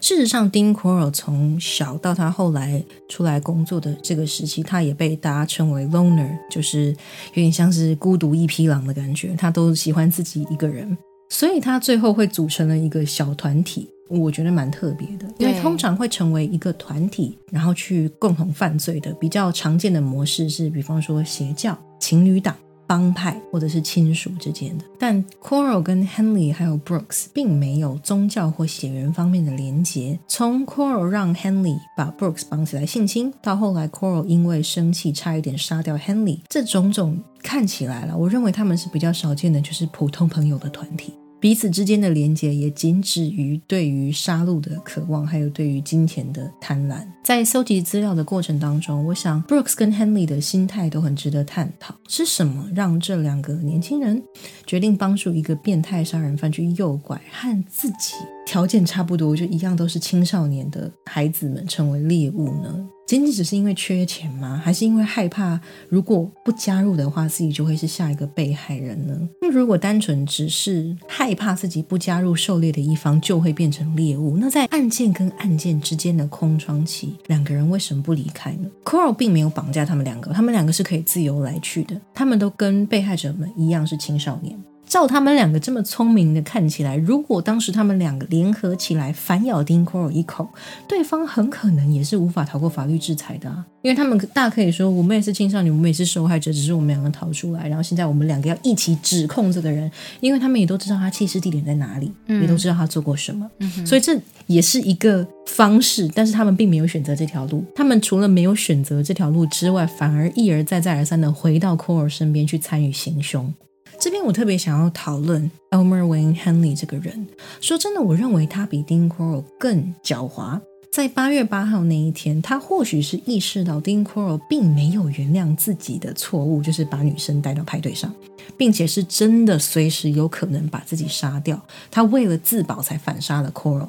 [0.00, 9.34] 事实上，Dean Coral 从小到他后来出来工作的这个时期，他也被大家称为 loner，就是有点像是孤独一匹狼的感觉。
[9.36, 10.96] 他都喜欢自己一个人，
[11.28, 13.88] 所以他最后会组成了一个小团体。
[14.08, 22.54] 我觉得蛮特别的，因为通常会成为一个团体，然后去共同犯罪的比较常见的模式是，比方说邪教、情侣党。
[22.88, 30.18] 帮派或者是亲属之间的，但 Coral 跟 Henley 还有 Brooks 并没有宗教或血缘方面的连结。
[30.26, 41.12] 从 Coral 让 Henley 把 Brooks 绑起来性侵，到后来 Coral 因为生气差一点杀掉 Henley，这种种看起来了，我认为他们是比较少见的，就是普通朋友的团体。
[41.40, 47.06] 彼此之间的连结也仅止于对于杀戮的渴望，还有对于金钱的贪婪。
[47.22, 51.94] 在搜集资料的过程当中，我想 Brooks 跟 Henley 的心态都很值得探讨。
[52.08, 54.20] 是什么让这两个年轻人
[54.66, 58.14] 决定帮助一个变态杀人犯去诱拐和自己
[58.48, 62.74] 条件差不多，就一样都是青少年的孩子们成为猎物呢？
[63.06, 64.58] 仅仅只是因为缺钱吗？
[64.64, 69.14] 还是因为害怕如果不加入的话，自己就会是下一个被害人呢？
[69.42, 84.58] 那如果单纯只是害怕自己不加入狩猎的一方就会变成猎物，那在案件跟案件之间的空窗期，两个人为什么不离开呢？Coral 并没有绑架他们两个，他们两个是可以自由来去的，他们都跟被害者们一样是青少年。
[84.88, 90.48] 照他们两个这么聪明的看起来，如果当时他们两个联合起来反咬丁 Coral 一口，
[90.88, 93.64] 对方很可能也是无法逃过法律制裁的啊！
[93.82, 103.48] 因为他们大可以说，我们也是青少年，我们也是受害者，只是我们两个逃出来，然后现在我们两个要一起指控这个人，因为他们也都知道他弃尸地点在哪里，也都知道他做过什么，
[103.84, 106.10] 所以这也是一个方式。
[106.14, 113.52] 但是他们并没有选择这条路，他们除了没有选择这条路之外，反而一而再、再而三的回到 Coral 身边去参与行凶。
[114.00, 117.26] 这边我特别想要讨论 Elmer Wayne Henley 这个人。
[117.60, 120.60] 说真的，我认为他比 Dean Coral 更狡猾。
[120.90, 128.12] 在八月八号那一天，他或许是意识到 Dean Coral 并没有原谅自己的错误，就是把女生带到派对上，
[128.56, 131.60] 并且是真的随时有可能把自己杀掉。
[131.90, 133.88] 他为了自保才反杀了 Coral。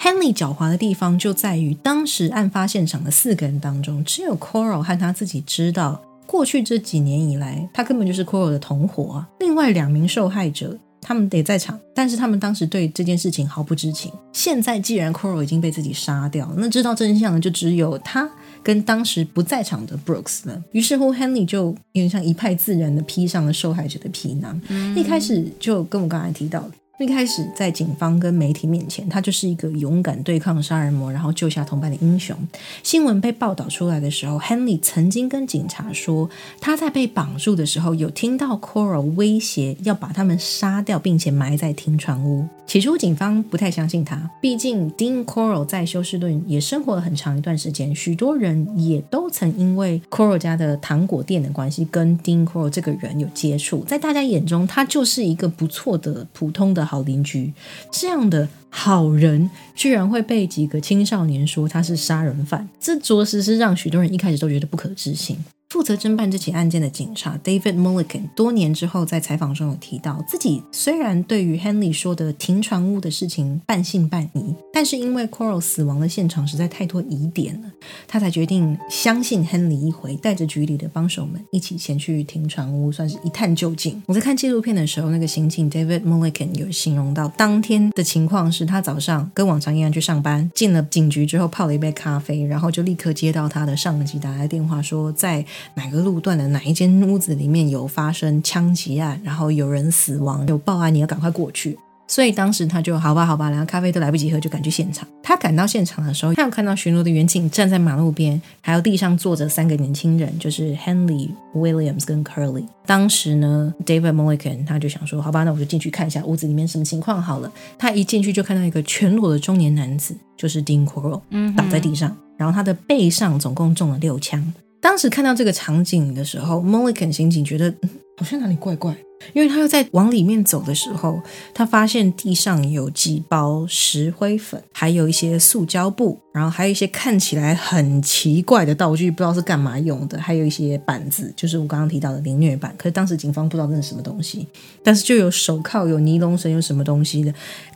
[0.00, 6.02] Henley 狡猾的地方就在于，当时案发现场的四个人当中，只有 Coral 和他自己知道。
[6.30, 9.28] 过去这几年以来，他根本就是 Coral 的同伙啊。
[9.40, 14.12] 另外两名受害者，他们得在场，但是他们当时对这件事情毫不知情。
[14.32, 18.30] 现在既然 Coral 已经被自己杀掉，那知道真相的就只有他
[18.62, 20.62] 跟当时不在场的 Brooks 了。
[20.70, 24.60] 于是乎，Henry 就有点像一派自然的披上了受害者的皮囊，
[24.94, 26.70] 一开始就跟我刚才提到的。
[27.00, 32.36] 一开始在警方跟媒体面前，他就是一个勇敢对抗杀人魔，然后救下同伴的英雄。
[32.82, 36.28] 新闻被报道出来的时候，Henry 曾经跟警察说，
[36.60, 42.46] 他在被绑住的时候有听到 Coral 威胁要把他们杀掉，并且埋在停船屋。
[42.66, 56.89] 起初警方不太相信他，毕竟 Dean Coral 在休斯顿也生活了很长一段时间，许多人也都曾因为 Coral 家的糖果店的关系跟 Dean Coral 这个人有接触，在大家眼中，他就是一个不错的普通的。
[56.90, 57.52] 好邻居，
[57.92, 65.38] 这样的好人居然会被几个青少年说他是杀人犯，这着实是让许多人一开始都觉得不可置信。
[65.70, 77.70] 负责侦办这起案件的警察 David Mulligan 多年之后在采访中有提到，自己虽然对于 Henley 说的停船屋的事情半信半疑，但是因为 Coral 死亡的现场实在太多疑点了，
[78.08, 84.02] 他才决定相信 Henley 一回，带着局里的帮手们一起前去停船屋，算是一探究竟。
[84.06, 95.46] 我在看纪录片的时候，那个刑警 David Mulligan 有形容到，当天的情况是他早上跟往常一样去上班，进了警局之后泡了一杯咖啡，然后就立刻接到他的上级打来电话说在。
[95.74, 101.78] 哪个路段的哪一间屋子里面有发生枪击案，然后有人死亡，有报案，你要赶快过去。
[102.06, 105.06] 所以当时他就好吧，好吧，然后咖啡都来不及喝，就赶去现场。
[105.22, 112.64] 他赶到现场的时候，他有看到巡逻的远警站在马路边，还有地上坐着三个年轻人，就是 Henley Williams 跟 Curly。
[112.84, 117.52] 当时呢，David Mulligan 他就想说，好吧，那我就进去看一下屋子里面什么情况好了。
[117.78, 121.20] 他一进去就看到一个全裸的中年男子，就是 Dean Coral，
[121.56, 124.52] 倒在地上，然后他的背上总共中了六枪。
[124.80, 127.72] 当时看到这个场景的时候，Mulligan 刑警觉得
[128.16, 128.96] 好像哪里怪怪，
[129.34, 131.20] 因为他又在往里面走的时候，
[131.52, 142.74] 他发现地上有几包石灰粉，还有一些塑胶布，然后还有一些看起来很奇怪的道具，不知道是干嘛用的，还有一些板子，就是我刚刚提到的凌虐板。
[142.78, 144.46] 可是当时警方不知道那是什么东西，
[144.82, 147.32] 但是就有手铐、有尼龙绳、有什么东西的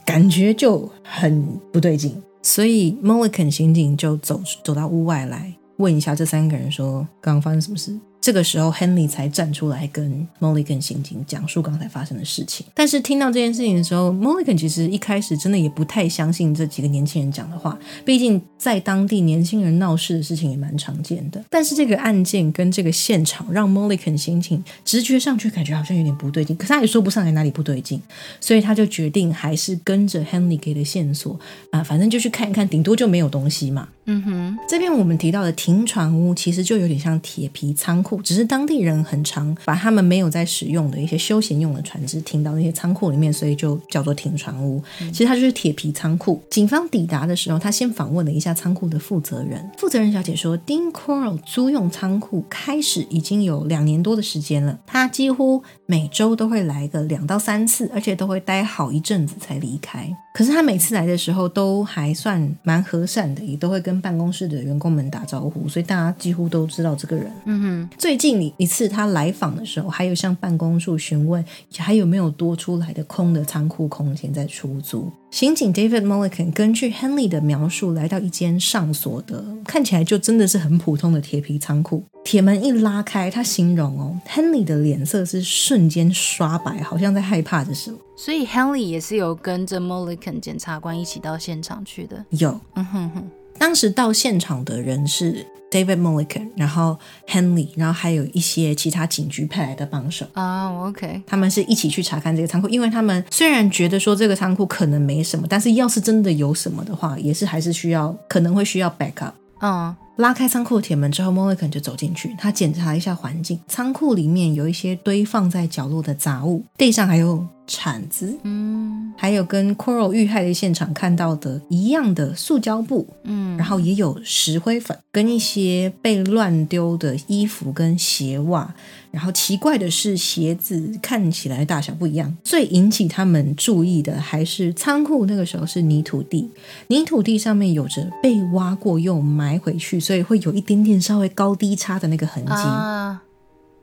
[0.07, 7.99] 感觉就很不对劲，所以 Mulligan 刑警就走走到屋外来问一下这三个人说，刚刚发生什么事。
[8.20, 12.64] 这个时候，Henry 才站出来跟 Mulligan 刑警讲述刚才发生的事情。
[12.72, 17.79] 但是听到这件事情的时候，Mollican 其实一开始真的也不太相信这几个年轻人讲的话。
[18.03, 21.45] 毕竟在当地，年轻人闹事的事情也蛮常见的。
[21.51, 28.01] 但是这个案件跟这个现场让 Mulligan 刑警直觉上却感觉好像有点不对劲，可是他也说不上来哪里不对劲，
[28.41, 31.39] 所以他就决定还是跟着 Henry 给的线索
[31.70, 33.89] 啊，反正就去看一看，顶多就没有东西嘛。
[34.07, 44.83] 嗯哼，这边我们提到的停船屋其实就有点像铁皮仓库，只是当地人很常把他们没有在使用的一些休闲用的船只停到那些仓库里面，所以就叫做停船屋。
[45.11, 46.43] 其实它就是铁皮仓库。
[46.51, 49.71] 警方抵达的时候，他先访问了一下仓库的负责人。
[49.79, 60.11] 负责人小姐说，Dean Coral 租用仓库开始已经有两年多的时间了，他几乎每周都会来个两到三次，而且都会待好一阵子才离开。
[60.32, 67.30] 可是他每次来的时候都还算蛮和善的，也都会跟办公室的员工们打招呼，所以大家几乎都知道这个人。
[67.45, 71.45] 嗯哼，最近一次他来访的时候，还有向办公处询问
[71.76, 75.12] 还有没有多出来的空的仓库空间在出租。
[75.35, 82.05] 刑警 David Mulliken 根据 Henry 的描述，来到一间上锁的，看起来就真的是很普通的铁皮仓库。
[82.24, 87.99] 铁门一拉开，他形容哦，Henry 的脸色是瞬间刷白，好像在害怕着什么。
[88.16, 92.24] 所以 Henry 也是有跟着 Mulliken 检察官一起到现场去的。
[92.30, 93.28] 有，嗯哼哼，
[93.65, 100.27] 当时到现场的人是 David Mulligan，然后 Henry，然后还有一些其他警局派来的帮手。
[100.35, 109.33] 啊，OK，他们是一起去查看这个仓库，因为他们虽然觉得说这个仓库可能没什么，但是要是真的有什么的话，也是还是需要可能会需要 backup。
[109.62, 113.59] 嗯，拉开仓库的铁门之后，Mulligan 就走进去，他检查一下环境。
[113.67, 128.75] 仓库里面有一些堆放在角落的杂物，地上还有铲子，嗯还有跟 Coral 遇害的现场看到的一样的塑胶布，嗯，然后也有石灰粉跟一些被乱丢的衣服跟鞋袜。
[129.15, 132.37] 然后奇怪的是，鞋子看起来大小不一样。
[132.43, 136.51] 最引起他们注意的还是仓库那个时候是泥土地，
[136.89, 142.51] 泥土地上面有着被挖过又埋回去，所以会有一点点稍微高低差的那个痕迹。
[142.51, 143.23] 啊，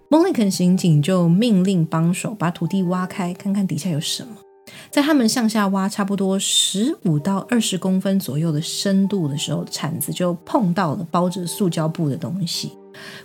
[0.09, 4.36] 蒙利肯刑警就命令帮手把土地挖开，看看底下有什么。
[4.89, 12.73] 在他们向下挖差不多十五到二十公分左右的深度的时候，铲子就碰到了包着塑胶布的东西。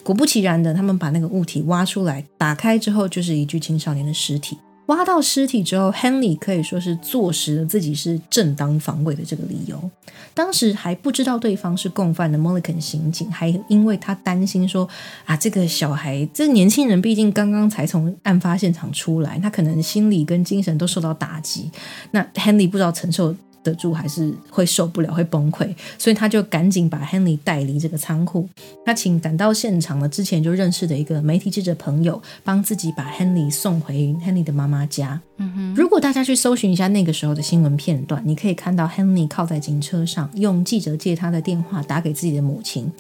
[0.03, 4.59] 果不其然的，他们把那个物体挖出来，打开之后就是一具青少年的尸体。
[4.87, 9.91] 挖到尸体之后，Henry 可以说是坐实了自己是正当防卫的这个理由。
[10.33, 14.89] 当时还不知道对方是共犯的 Mulligan 刑警，还因为他担心说
[15.25, 21.69] 啊，这个小孩，这年轻人毕竟刚刚才从案发现场出来，他可能心理跟精神都受到打击。
[22.13, 23.35] 那 Henry 不知道承受
[23.67, 28.49] 得住还是会受不了，会崩溃，所以他就赶紧把 Henry 带离这个仓库。
[28.85, 35.21] 他请赶到现场的之前就认识的一个媒体记者朋友，帮自己把 Henry 送回 Henry 的妈妈家。
[35.39, 42.91] 嗯哼，如果大家去搜寻一下那个时候的新闻片段，你可以看到 Henry 靠在警车上，用记者借他的电话打给自己的母亲。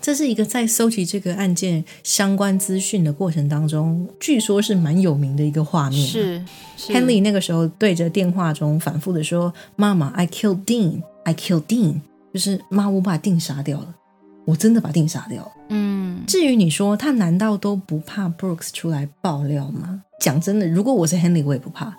[0.00, 6.04] 这是一个在搜集这个案件相关资讯的过程当中，据说是蛮有名的一个画面。
[6.04, 6.42] 是
[6.76, 12.00] 是 Henry 那个时候对着电话中反复的说：“妈妈，I killed Dean, I killed Dean。”
[12.32, 13.94] 就是妈，我把 Dean 杀掉了，
[14.44, 15.52] 我真的把 Dean 杀掉了。
[15.68, 20.02] 嗯至于你说他难道都不怕 Brooks 出来爆料吗？
[20.20, 21.96] 讲真的，如果我是 Henry，我也不怕，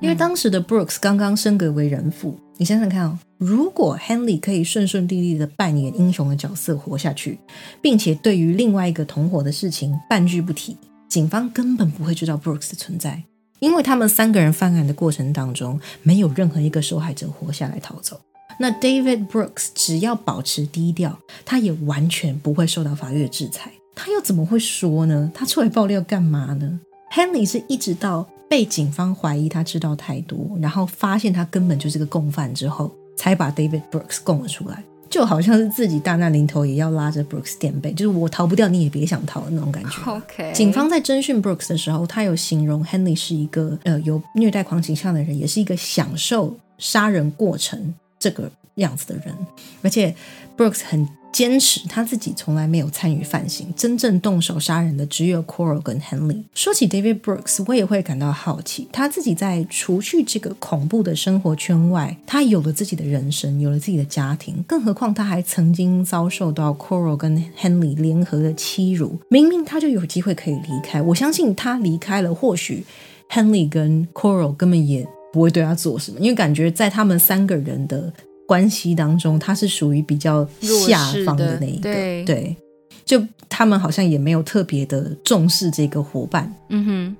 [0.00, 2.38] 因为当时的 Brooks 刚刚升格为人父。
[2.58, 7.38] 你想想看哦，如果 Henry 可以顺顺利利的扮演英雄的角色活下去，
[7.80, 10.76] 并且对于另外一个同伙的事情半句不提，
[11.08, 13.22] 警方根本不会知道 Brooks 的存在，
[13.60, 18.20] 因为他们三个人犯案的过程当中，没有任何一个受害者活下来逃走。
[18.60, 23.70] 那 David Brooks 只要保持低调，他也完全不会受到法律的制裁。
[23.94, 25.30] 他又怎么会说呢？
[25.34, 26.80] 他出来爆料干嘛呢
[27.12, 34.82] ？Henry 是一直到被警方怀疑他知道太多，然后发现他根本就是个共犯之后，才把 David Brooks 供了出来。
[35.18, 40.00] 就好像是自己大难临头也要拉着 Brooks 垫背，就是我逃不掉，你也别想逃的那种感觉。
[40.06, 49.34] ，OK，警方在侦讯 Brooks 的时候，他有形容 Henry 是一个呃有虐待狂倾向的人，也是一个享受杀人过程这个样子的人，
[49.82, 50.14] 而且
[50.58, 51.08] Brooks 很。
[51.30, 56.42] 坚持他自己从来没有参与犯行，真正动手杀人的只有 Coral 跟 Henley。
[56.54, 69.20] 说起 David Brooks，我也会感到好奇，他自己在除去这个恐怖的生活圈外，他有了自己的人生，有了自己的家庭，更何况他还曾经遭受到 Coral 跟 Henley 联合的欺辱。
[69.28, 72.82] 明明他就有机会可以离开，我相信他离开了，或许
[73.30, 78.12] Henley 跟 Coral 根本也不会对他做什么，因为感觉在他们三个人的。
[78.48, 80.42] 关系当中，他是属于比较
[80.86, 81.92] 下方的那一个，
[82.24, 82.56] 对，
[83.04, 86.50] 就他们好像也没有特别的重视这个伙伴。
[86.70, 87.16] 嗯哼，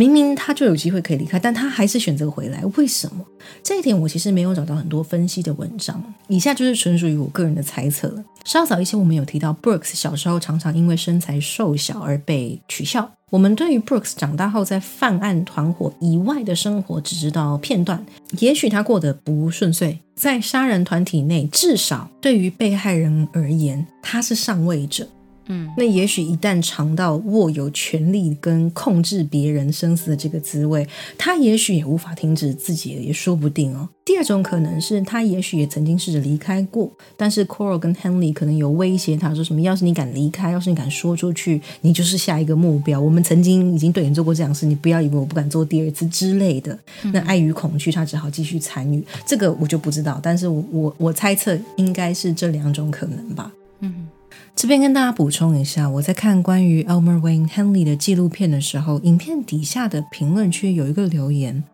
[0.00, 3.22] 明明他就有机会可以离开，但他还是选择回来，为什么？
[3.62, 8.24] 这一点我其实没有找到很多分析的文章，以下就是纯属于我个人的猜测了。
[8.46, 13.12] 稍早一些，我们有提到 Brooks 小时候常常因为身材瘦小而被取笑。
[13.28, 18.02] 我们对于 Brooks 长大后在犯案团伙以外的生活只知道片段，
[18.38, 25.06] 也许他过得不顺遂，在杀人团体内，至少对于被害人而言，他是上位者。
[25.50, 30.86] 嗯，那也许一旦尝到握有权力跟控制别人生死的这个滋味，
[31.18, 33.88] 他也许也无法停止自己，也说不定哦。
[34.04, 43.00] 第二种可能是他也许也曾经试着离开过，但是 Coral 跟 Henley 可能有威胁他说什么，要是你敢离开，要是你敢说出去，你就是下一个目标。
[43.00, 46.78] 我们曾经已经对你做过这样事，你不要以为我不敢做第二次之类的。
[47.12, 49.04] 那碍于恐惧，他只好继续参与。
[49.26, 53.52] 这个我就不知道，但是我我我猜测应该是这两种可能吧。
[53.80, 54.06] 嗯。
[54.56, 61.64] 这边跟大家补充一下，我在看关于 Elmer Wayne Henley 的纪录片的时候，影片底下的评论区有一个留言，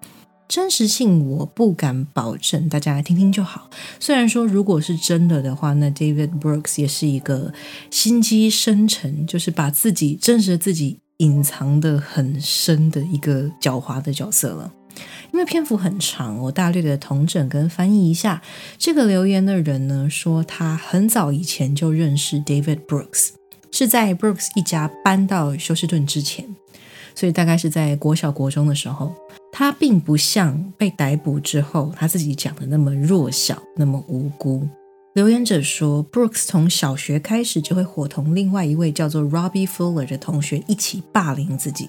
[0.47, 3.69] 真实性我不敢保证，大家来听听就好。
[3.98, 7.53] 虽然说如果是真的的话，那 David Brooks 也是一个
[7.90, 14.73] 心机深沉，就是把自己真实的自己隐藏的很深的一个狡猾的角色了。
[15.36, 18.40] 因为篇幅很长，我大略的统整跟翻译一下。
[18.78, 23.32] 这个留言的人呢，说他很早以前就认识 David Brooks，
[23.70, 26.46] 是在 Brooks 一家搬到休斯顿之前，
[27.14, 29.14] 所以大概是在国小国中的时候。
[29.52, 34.66] 他并不像被逮捕之后他自己讲的那么弱小，那么无辜。
[35.16, 41.88] 留言者说，Brooks 从小学开始就会伙同另外一位叫做 Robbie Fuller 的同学一起霸凌自己。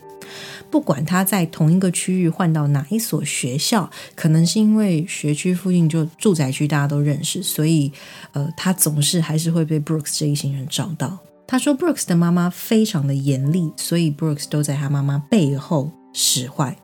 [0.71, 7.91] 不管他在同一个区域换到哪一所学校，可能是因为学区附近就住宅区大家都认识，所以
[8.31, 11.19] 呃，他总是还是会被 Brooks 这一行人找到。
[11.45, 16.77] 他说，Brooks 的妈妈非常的严厉，所以 Brooks 都在他妈妈背后使坏。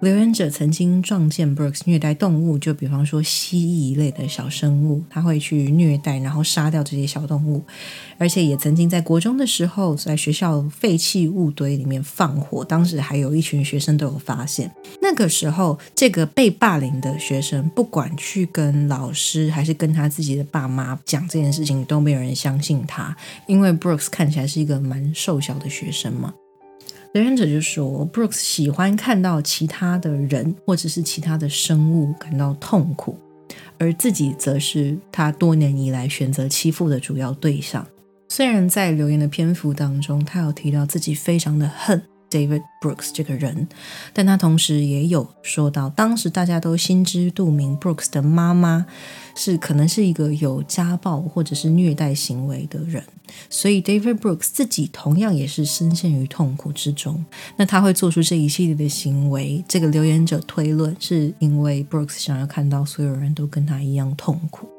[0.00, 7.62] 留言者曾经撞见 Brooks 虐待动物，就比方说蜥蜴一类的小生物，他会去虐待，然后杀掉这些小动物。
[8.18, 14.70] 而且也曾经在国中的时候，在学校废弃物堆里面放火，当时还有一群学生都有发现。
[15.00, 23.16] 那个时候，这个被霸凌的学生，不管去跟老师还是跟他自己的爸妈讲这件事情，都没有人相信他，
[23.46, 26.34] 因为 Brooks 看起来是一个蛮瘦小的学生嘛。
[27.14, 33.16] 留言者就说，Brooks 喜欢看到其他的人或者是其他的生物感到痛苦，
[33.78, 37.86] 而自己则是他多年以来选择欺负的主要对象。
[38.28, 42.02] 虽然在留言的篇幅当中，他有提到自己非常的恨。
[42.34, 43.68] David Brooks 这个人，
[44.12, 48.86] 但他同时也有说到，当时大家都心知肚明，Brooks 的妈妈
[49.36, 53.04] 是可能是一个有家暴或者是虐待行为的人，
[53.48, 57.24] 所以 David Brooks 自己同样也是深陷于痛苦之中。
[57.56, 64.73] 那他会做出这一系列的行为，这个留言者推论是因为 Brooks 想要看到所有人都跟他一样痛苦。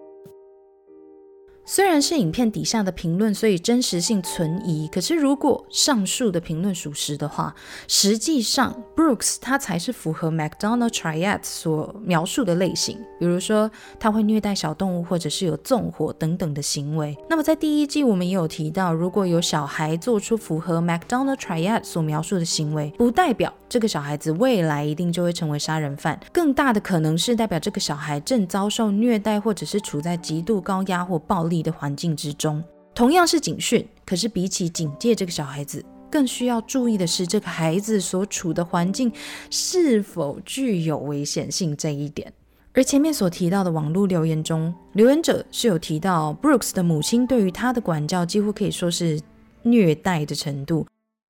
[1.68, 4.88] 虽然是影片底下的评论，所以真实性存疑。
[4.88, 7.56] 可是，如果上述的评论属实的话，
[7.88, 13.00] 实际上 Brooks 他才是符合 McDonald Triad 所描述的类型。
[13.20, 17.18] 比如说，他会虐待小动物，或者是有纵火等等的行为。
[17.28, 26.20] 那么，在第一季我们也有提到，如果有小孩做出符合 McDonald Triad 所描述的行为，不代表这个小孩子未来一定就会成为杀人犯。
[26.32, 31.55] 更大的可能是代表这个小孩正遭受虐待，或者是处在极度高压或暴力。
[31.61, 32.64] 的环境之中，
[32.94, 39.11] 同样是警讯，可是比起警戒这个小孩子，更需要注意的是这个孩子所处的环境
[39.49, 42.32] 是否具有危险性这一点。
[42.73, 49.19] 而前面所提到的网络留言中，留言者是有提到 Brooks 的母亲对于他的管教几乎可以说是
[49.64, 50.86] 虐待的程度。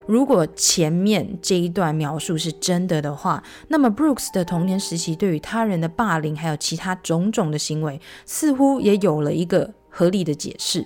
[0.08, 9.74] 如果前面这一段描述是真的的话，那么 Brooks 的童年时期对于他人的霸凌，还有其他种种的行为，似乎也有了一个。
[9.96, 10.86] 合理的解释。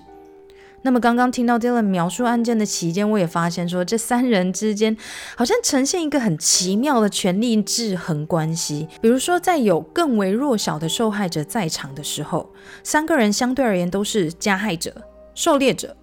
[0.82, 4.96] 那么刚刚听到 Dylan 描述案件的期间，我也发现说，这三人之间
[5.36, 8.88] 好像呈现一个很奇妙的权力制衡关系。
[9.02, 12.48] 比如说，在有更为弱小的受害者在场的时候，
[12.82, 14.94] 三个人相对而言都是加害者、
[15.34, 15.94] 狩猎者。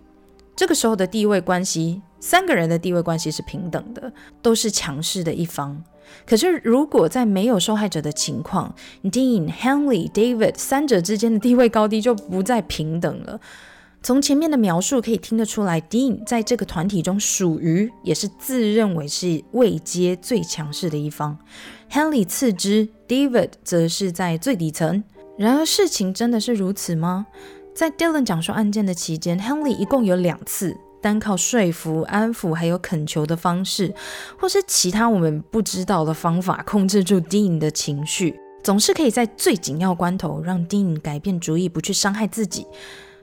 [0.55, 4.13] 这个时候的地位关系，三个人的地位关系是平等的，
[4.43, 5.83] 都是强势的一方。
[6.25, 8.73] 可是，如果在没有受害者的情况
[9.03, 13.39] ，Dean、Henley、David 三者之间的地位高低就不再平等了。
[14.03, 21.37] 从前面的描述可以听得出来，Dean 在这个团体中属于，也是自认为是位阶最强势的一方。
[21.91, 25.03] Henley 次之，David 则是在最底层。
[25.37, 27.27] 然而，事情真的是如此吗？
[27.75, 33.93] 在 Dylan 讲述案件的期间，Henley 一共有两次单靠说服、安抚还有恳求的方式，
[34.37, 42.65] 或是其他我们不知道的方法，控制住 Dean 的情绪，总是可以在最紧要关头让 Dean 改变主意，不去伤害自己。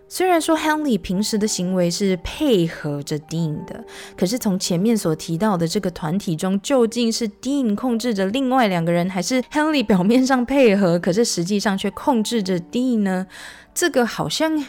[0.06, 3.82] 虽然说 Henley 平时的行为是配合着 Dean 的，
[4.16, 13.26] 可是从前面所提到的这个团体中，究竟是 Dean 控制着另外两个人，还是 Henley 表面上配合，可是实际上却控制着 Dean 呢？
[13.74, 14.64] 这个好像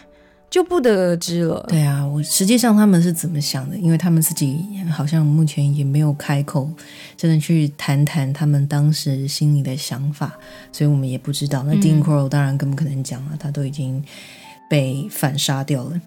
[0.56, 1.65] 就不得而知了。
[1.68, 3.76] 对啊，我实际上他们是怎么想的？
[3.76, 4.57] 因为他们自己
[4.90, 6.72] 好像目前也没有开口，
[7.18, 10.32] 真的去谈谈他们当时心里的想法，
[10.72, 11.61] 所以我们也不知道。
[11.64, 14.02] 那 Dean Crow 当然更不可能讲了，他都已经。
[14.68, 16.02] 被反杀掉了。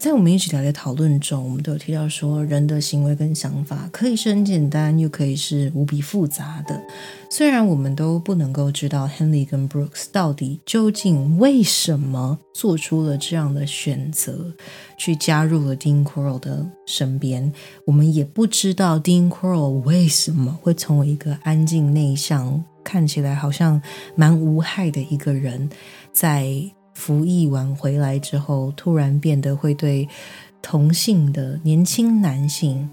[0.00, 6.82] 在我们一直聊的讨论中，我们都有提到说，人的行为跟想法可以是很简单，又可以是无比复杂的。
[7.28, 14.50] 虽然我们都不能够知道 Henley 跟 Brooks 到底究竟为什么做出了这样的选择，
[14.96, 17.52] 去加入了 Dean Corll 的身边，
[17.84, 23.78] 我们也不知道 Dean Corll 为什么会成为一个安静内向、看起来好像
[24.14, 25.68] 蛮无害的一个人，
[26.10, 26.72] 在。
[27.00, 30.06] 服役完回来之后，突然变得会对
[30.60, 32.86] 同性的年轻男性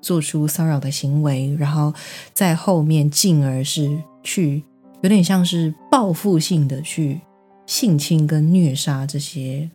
[0.00, 1.92] 做出骚扰的行为，然后
[2.32, 4.64] 在后面进而是去
[5.02, 7.20] 有点像是报复性的去
[7.66, 9.70] 性侵跟虐杀这些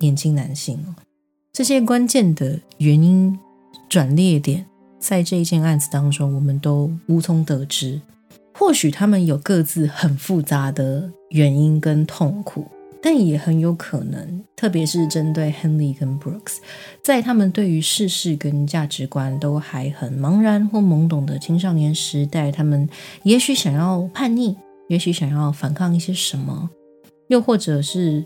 [0.00, 0.84] 年轻男性
[1.52, 3.38] 这些关键的原因
[3.88, 4.66] 转捩点，
[4.98, 8.00] 在这一件案子当中，我们都无从得知。
[8.52, 12.66] 或许他们有各自很复杂的原因跟痛苦。
[13.02, 16.58] 但也很有可能，特别是针对 Henley 跟 Brooks，
[17.02, 22.88] 在他们对于世事跟价值观都还很茫然或懵懂的青少年时代，他们
[23.22, 24.56] 也许想要叛逆，
[24.88, 26.68] 也许想要反抗一些什么，
[27.28, 28.24] 又或者是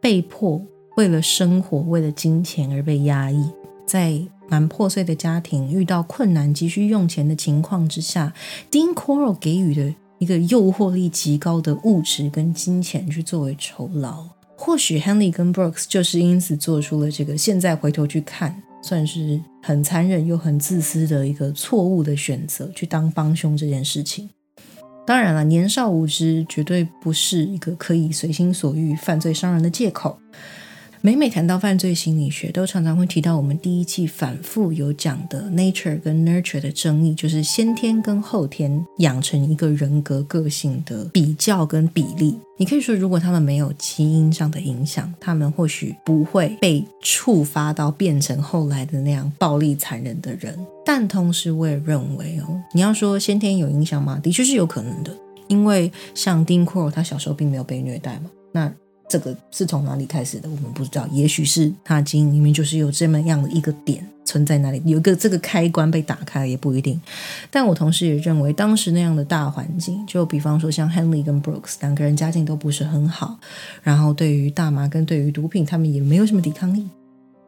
[0.00, 0.60] 被迫
[0.96, 3.48] 为了生活、为了金钱而被压抑，
[3.86, 8.32] 在蛮破碎的家庭遇到困难、急需用钱的情况之下
[8.70, 9.94] ，Dean Corll 给予的。
[10.18, 14.24] 一个诱惑力极高的物质跟金钱去作为酬劳，
[14.56, 24.28] 或许 Henley 跟 Brooks 就是因此做出了这个现在回头去看，算是很残忍又很自私的一个错误的选择，去当帮凶这件事情。
[25.06, 30.18] 当然了，年少无知绝对不是一个可以随心所欲犯罪伤人的借口。
[31.00, 42.36] 每每谈到犯罪心理学，都常常会提到我们第一季反复有讲的 nature 跟 nurture 的争议，就是先天跟后天养成一个人格个性的比较跟比例。
[42.56, 50.58] 你可以说，如果他们没有基因上的影响，他们或许不会被触发到变成后来的那样暴力残忍的人。
[50.84, 54.18] 但同时，我也认为哦，你要说先天有影响吗？
[54.20, 55.16] 的确是有可能的，
[55.46, 58.74] 因为像丁库他小时候并没有被虐待嘛，那。
[59.08, 60.48] 这个是从哪里开始的？
[60.48, 67.00] 我们不知道，也许是他基因里面就是有这么样的一个点存在那里，有一个这个开关被打开也不一定。
[67.50, 73.38] 但我同时也认为，当时那样的大环境，就比方说像 Henley 跟 Brooks 两个人家境都不是很好，
[73.82, 76.86] 然后对于大麻跟对于毒品，他们也没有什么抵抗力。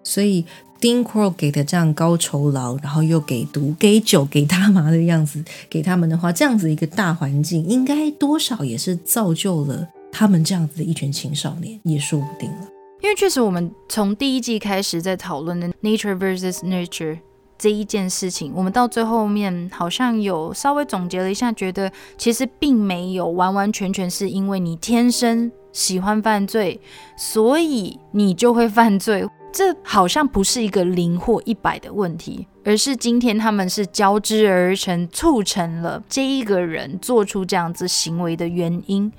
[0.02, 0.42] 所以
[0.80, 9.86] Dean Crow 给的这样高酬劳，然后又给毒、给酒、给大麻的样子给他们的话，这样子一个大环境，应该多少也是造就了。
[10.12, 12.68] 他们这样子的一群青少年也说不定了，
[13.02, 17.18] 因为确实我们从第一季开始在讨论的 nature versus nature
[17.56, 26.80] 这一件事情，我们到最后面好像有稍微总结了一下，觉得其实并没有完完全全是因为你天生喜欢犯罪，
[27.16, 39.12] 所以你就会犯罪，这好像不是一个零或一百的问题，而是今天他们是交织而成，促成了这一个人做出这样子行为的原因。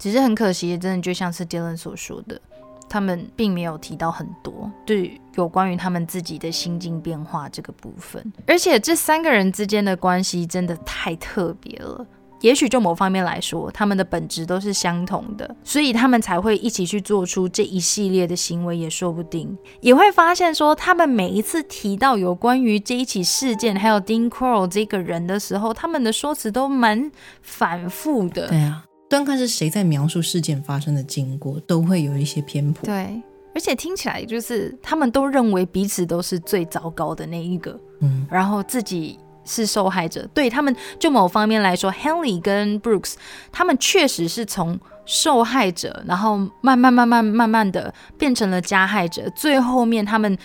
[0.00, 2.40] 只是很可惜，真的就像是 Dylan 所说的，
[2.88, 8.32] 他们并没有提到很多对有关于他们自己的心境变化这个部分。
[8.46, 12.06] 而且这三个人之间的关系真的太特别了。
[12.40, 19.54] 也许就某方面来说，他们的本质都是相同的，所以他们才会一起去做出这一系列的行为，也说不定。
[19.82, 27.12] 也会发现说，他们每一次提到有关于这一起事件，还有 Dean Crow 这个人的时候，他们的说辞都蛮
[27.42, 28.48] 反复的。
[28.48, 32.86] 对啊，端看是谁在描述事件发生的经过，都会有一些偏颇。
[32.86, 33.20] 对，
[33.54, 39.18] 而且听起来就是他们都认为彼此都是最糟糕的那一个，嗯，然后自己。
[39.42, 43.14] 是受害者，对他们就某方面来说，Henley 跟 Brooks
[43.50, 50.38] 他们确实是从受害者，然后慢慢慢慢慢慢的变成了加害者，最后面他们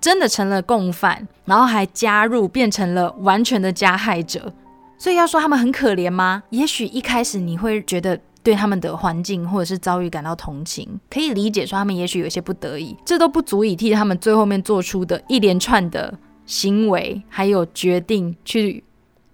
[0.00, 4.50] 真的成了共犯，然后还加入变成了完全的加害者。
[4.98, 6.42] 所以要说他们很可怜吗？
[6.50, 16.18] 也许一开始你会觉得对他们的环境或者是遭遇感到同情，可以理解说他们也许有些不得已，这都不足以替他们最后面做出的一连串的。
[16.46, 18.82] 行为还有决定去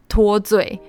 [0.09, 0.81] 脱罪。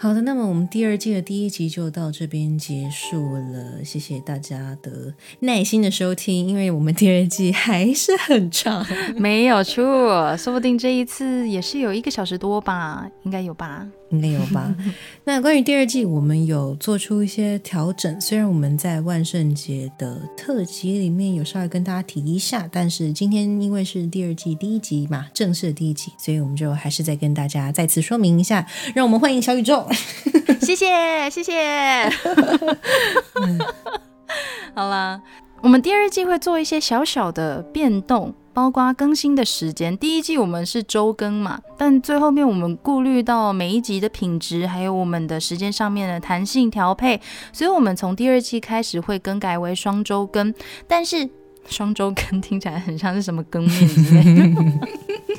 [0.00, 8.86] 好的，那么我们第二季的第一集就到这边结束了，谢谢大家的耐心的收听，因为我们第二季还是很长，
[9.18, 13.84] 没有错，说不定这一次也是有一个小时多吧，应该有吧。
[14.10, 14.74] 应该有吧？
[15.24, 18.18] 那关于第二季，我们有做出一些调整。
[18.20, 28.66] 虽然我们在万圣节的特辑里面有稍微跟大家提一下，但是今天因为是第二季第一集嘛，正式的第一集，所以我们就还是再跟大家再次说明一下。
[28.94, 29.86] 让我们欢迎小宇宙，
[30.60, 32.08] 谢 谢谢谢。
[34.74, 35.20] 好啦，
[35.62, 38.34] 我们第二季会做一些小小的变动。
[38.58, 47.20] 包括更新的时间，第一季我们是周更嘛，但最后面我们顾虑到每一集的品质，还有我们的时间上面的弹性调配，
[47.52, 50.52] 所以我们从第二季开始会更改为双周更。
[50.88, 51.30] 但是
[51.68, 54.52] 双周更听起来很像是什么更面之类，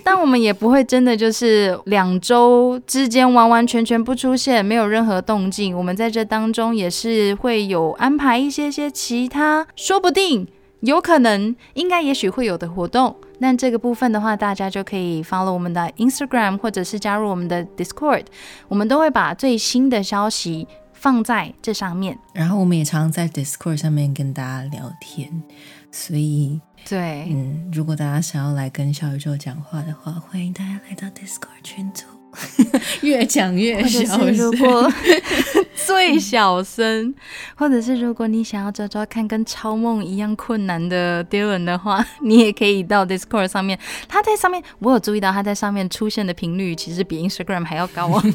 [0.01, 5.77] 但我们也不会真的就是两周之间完完全全不出现，没有任何动静。
[5.77, 10.47] 我们在这当中也是会有安排一些些其他，说不定。
[10.81, 18.25] 有可能，应该也许会有的活动，那这个部分的话，大家就可以 follow 我们的 Instagram，或者是加入我们的 Discord，
[18.67, 22.17] 我们都会把最新的消息放在这上面。
[22.33, 25.43] 然后我们也常常在 Discord 上面跟大家聊天，
[25.91, 32.18] 所以对，嗯，如果大家想要来跟小宇宙讲话的话，欢迎大家来到 Discord 群组。
[33.01, 34.91] 越讲越小声，如果
[35.73, 37.13] 最小声，
[37.55, 43.79] 或者是如果你想要找找看跟超梦一样困难的 Dylan 的话，你也可以到 Discord 上面。
[44.07, 48.23] 他在上面，我有注意到他在上面出现的频率，其实比 Instagram 还要高哦。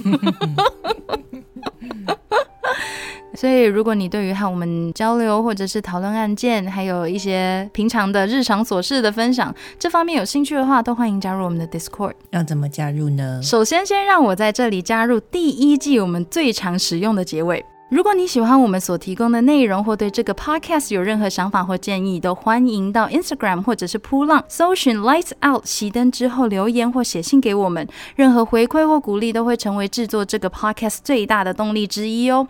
[3.35, 12.12] 所以，如果你对于和我们交流或者是讨论案件，还有一些平常的日常琐事的分享，这方面有兴趣的话，都欢迎加入我们的 Discord。
[12.31, 13.40] 要怎么加入呢？
[13.43, 17.65] 首先，先让我在这里加入第一季我们最常使用的结尾。
[17.90, 27.86] 如果你喜欢我们所提供的内容，或对这个 podcast 有任何想法或建议，都欢迎到 Instagram 或者是扑浪搜寻 Lights Out 熄灯之后留言或写信给我们。
[28.16, 32.48] 任何回馈或鼓励都会成为制作这个 podcast 最大的动力之一哦。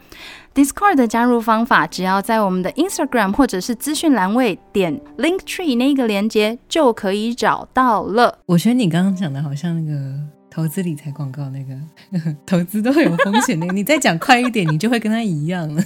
[0.54, 8.38] Discord 的加入方法，只要在我们的 Instagram 或者是资讯栏位点 Link Tree 那个连接就可以找到了。
[8.46, 10.14] 我觉得你刚刚讲的好像那个
[10.54, 11.74] 投资理财广告，那个
[12.46, 13.66] 投资都有风险的。
[13.74, 15.82] 你再讲快一点，你就会跟他一样了。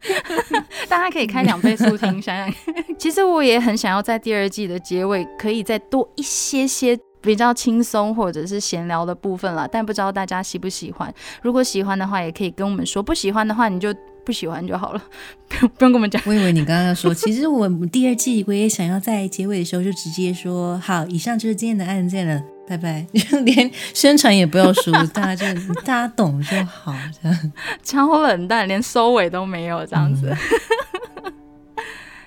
[0.86, 2.52] 大家可以开两倍速听，想想。
[2.98, 6.98] 其实我也很想要在第二季的结尾可以再多一些些。
[7.22, 11.14] 比较轻松或者是闲聊的部分了，但不知道大家喜不喜欢。
[11.42, 13.94] 如果喜欢的话，也可以跟我们说；不喜欢的话，你就
[14.24, 15.02] 不喜欢就好了，
[15.46, 16.22] 不用不用跟我们讲。
[16.24, 23.04] 我以为你刚刚要说，其实我第二季我也想要在结尾的时候就直接说：好，以上就是今天的案件了，拜拜，
[23.44, 27.52] 连宣传也不要说，大家就大家懂就好，这样。
[27.82, 30.32] 超冷淡，连收尾都没有这样子。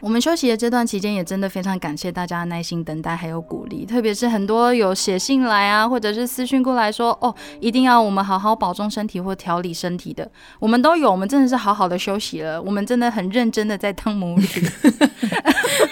[0.01, 10.29] 我们休息的这段期间，也真的非常感谢大家的耐心等待还有鼓励，特别是很多有写信来啊，或者是私讯过来说，哦，一定要我们好好保重身体或调理身体的，
[10.59, 14.45] 我们都有，我们真的是好好的休息了，我们真的很认真的在当母女，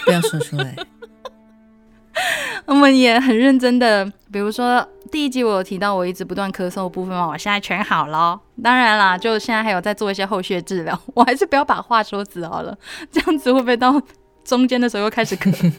[0.04, 0.76] 不要说出来，
[2.66, 12.76] 我们也很认真的，比如说第一集我有提到我一直不断咳嗽的部分嘛，我现在全好了，当然啦，就现在还有在做一些后续的治疗，我还是不要把话说死好了，
[13.10, 14.00] 这样子会不会到
[14.44, 15.72] 中间的时候又开始咳？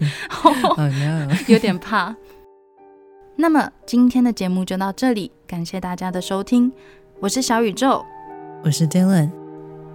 [1.48, 2.16] 有点怕。
[3.36, 6.72] 那么今天的节目就到这里，感谢大家的收听，
[7.20, 8.06] 我是小宇宙，
[8.64, 9.32] 我是 Dylan，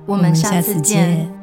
[0.06, 1.37] 我们下次见。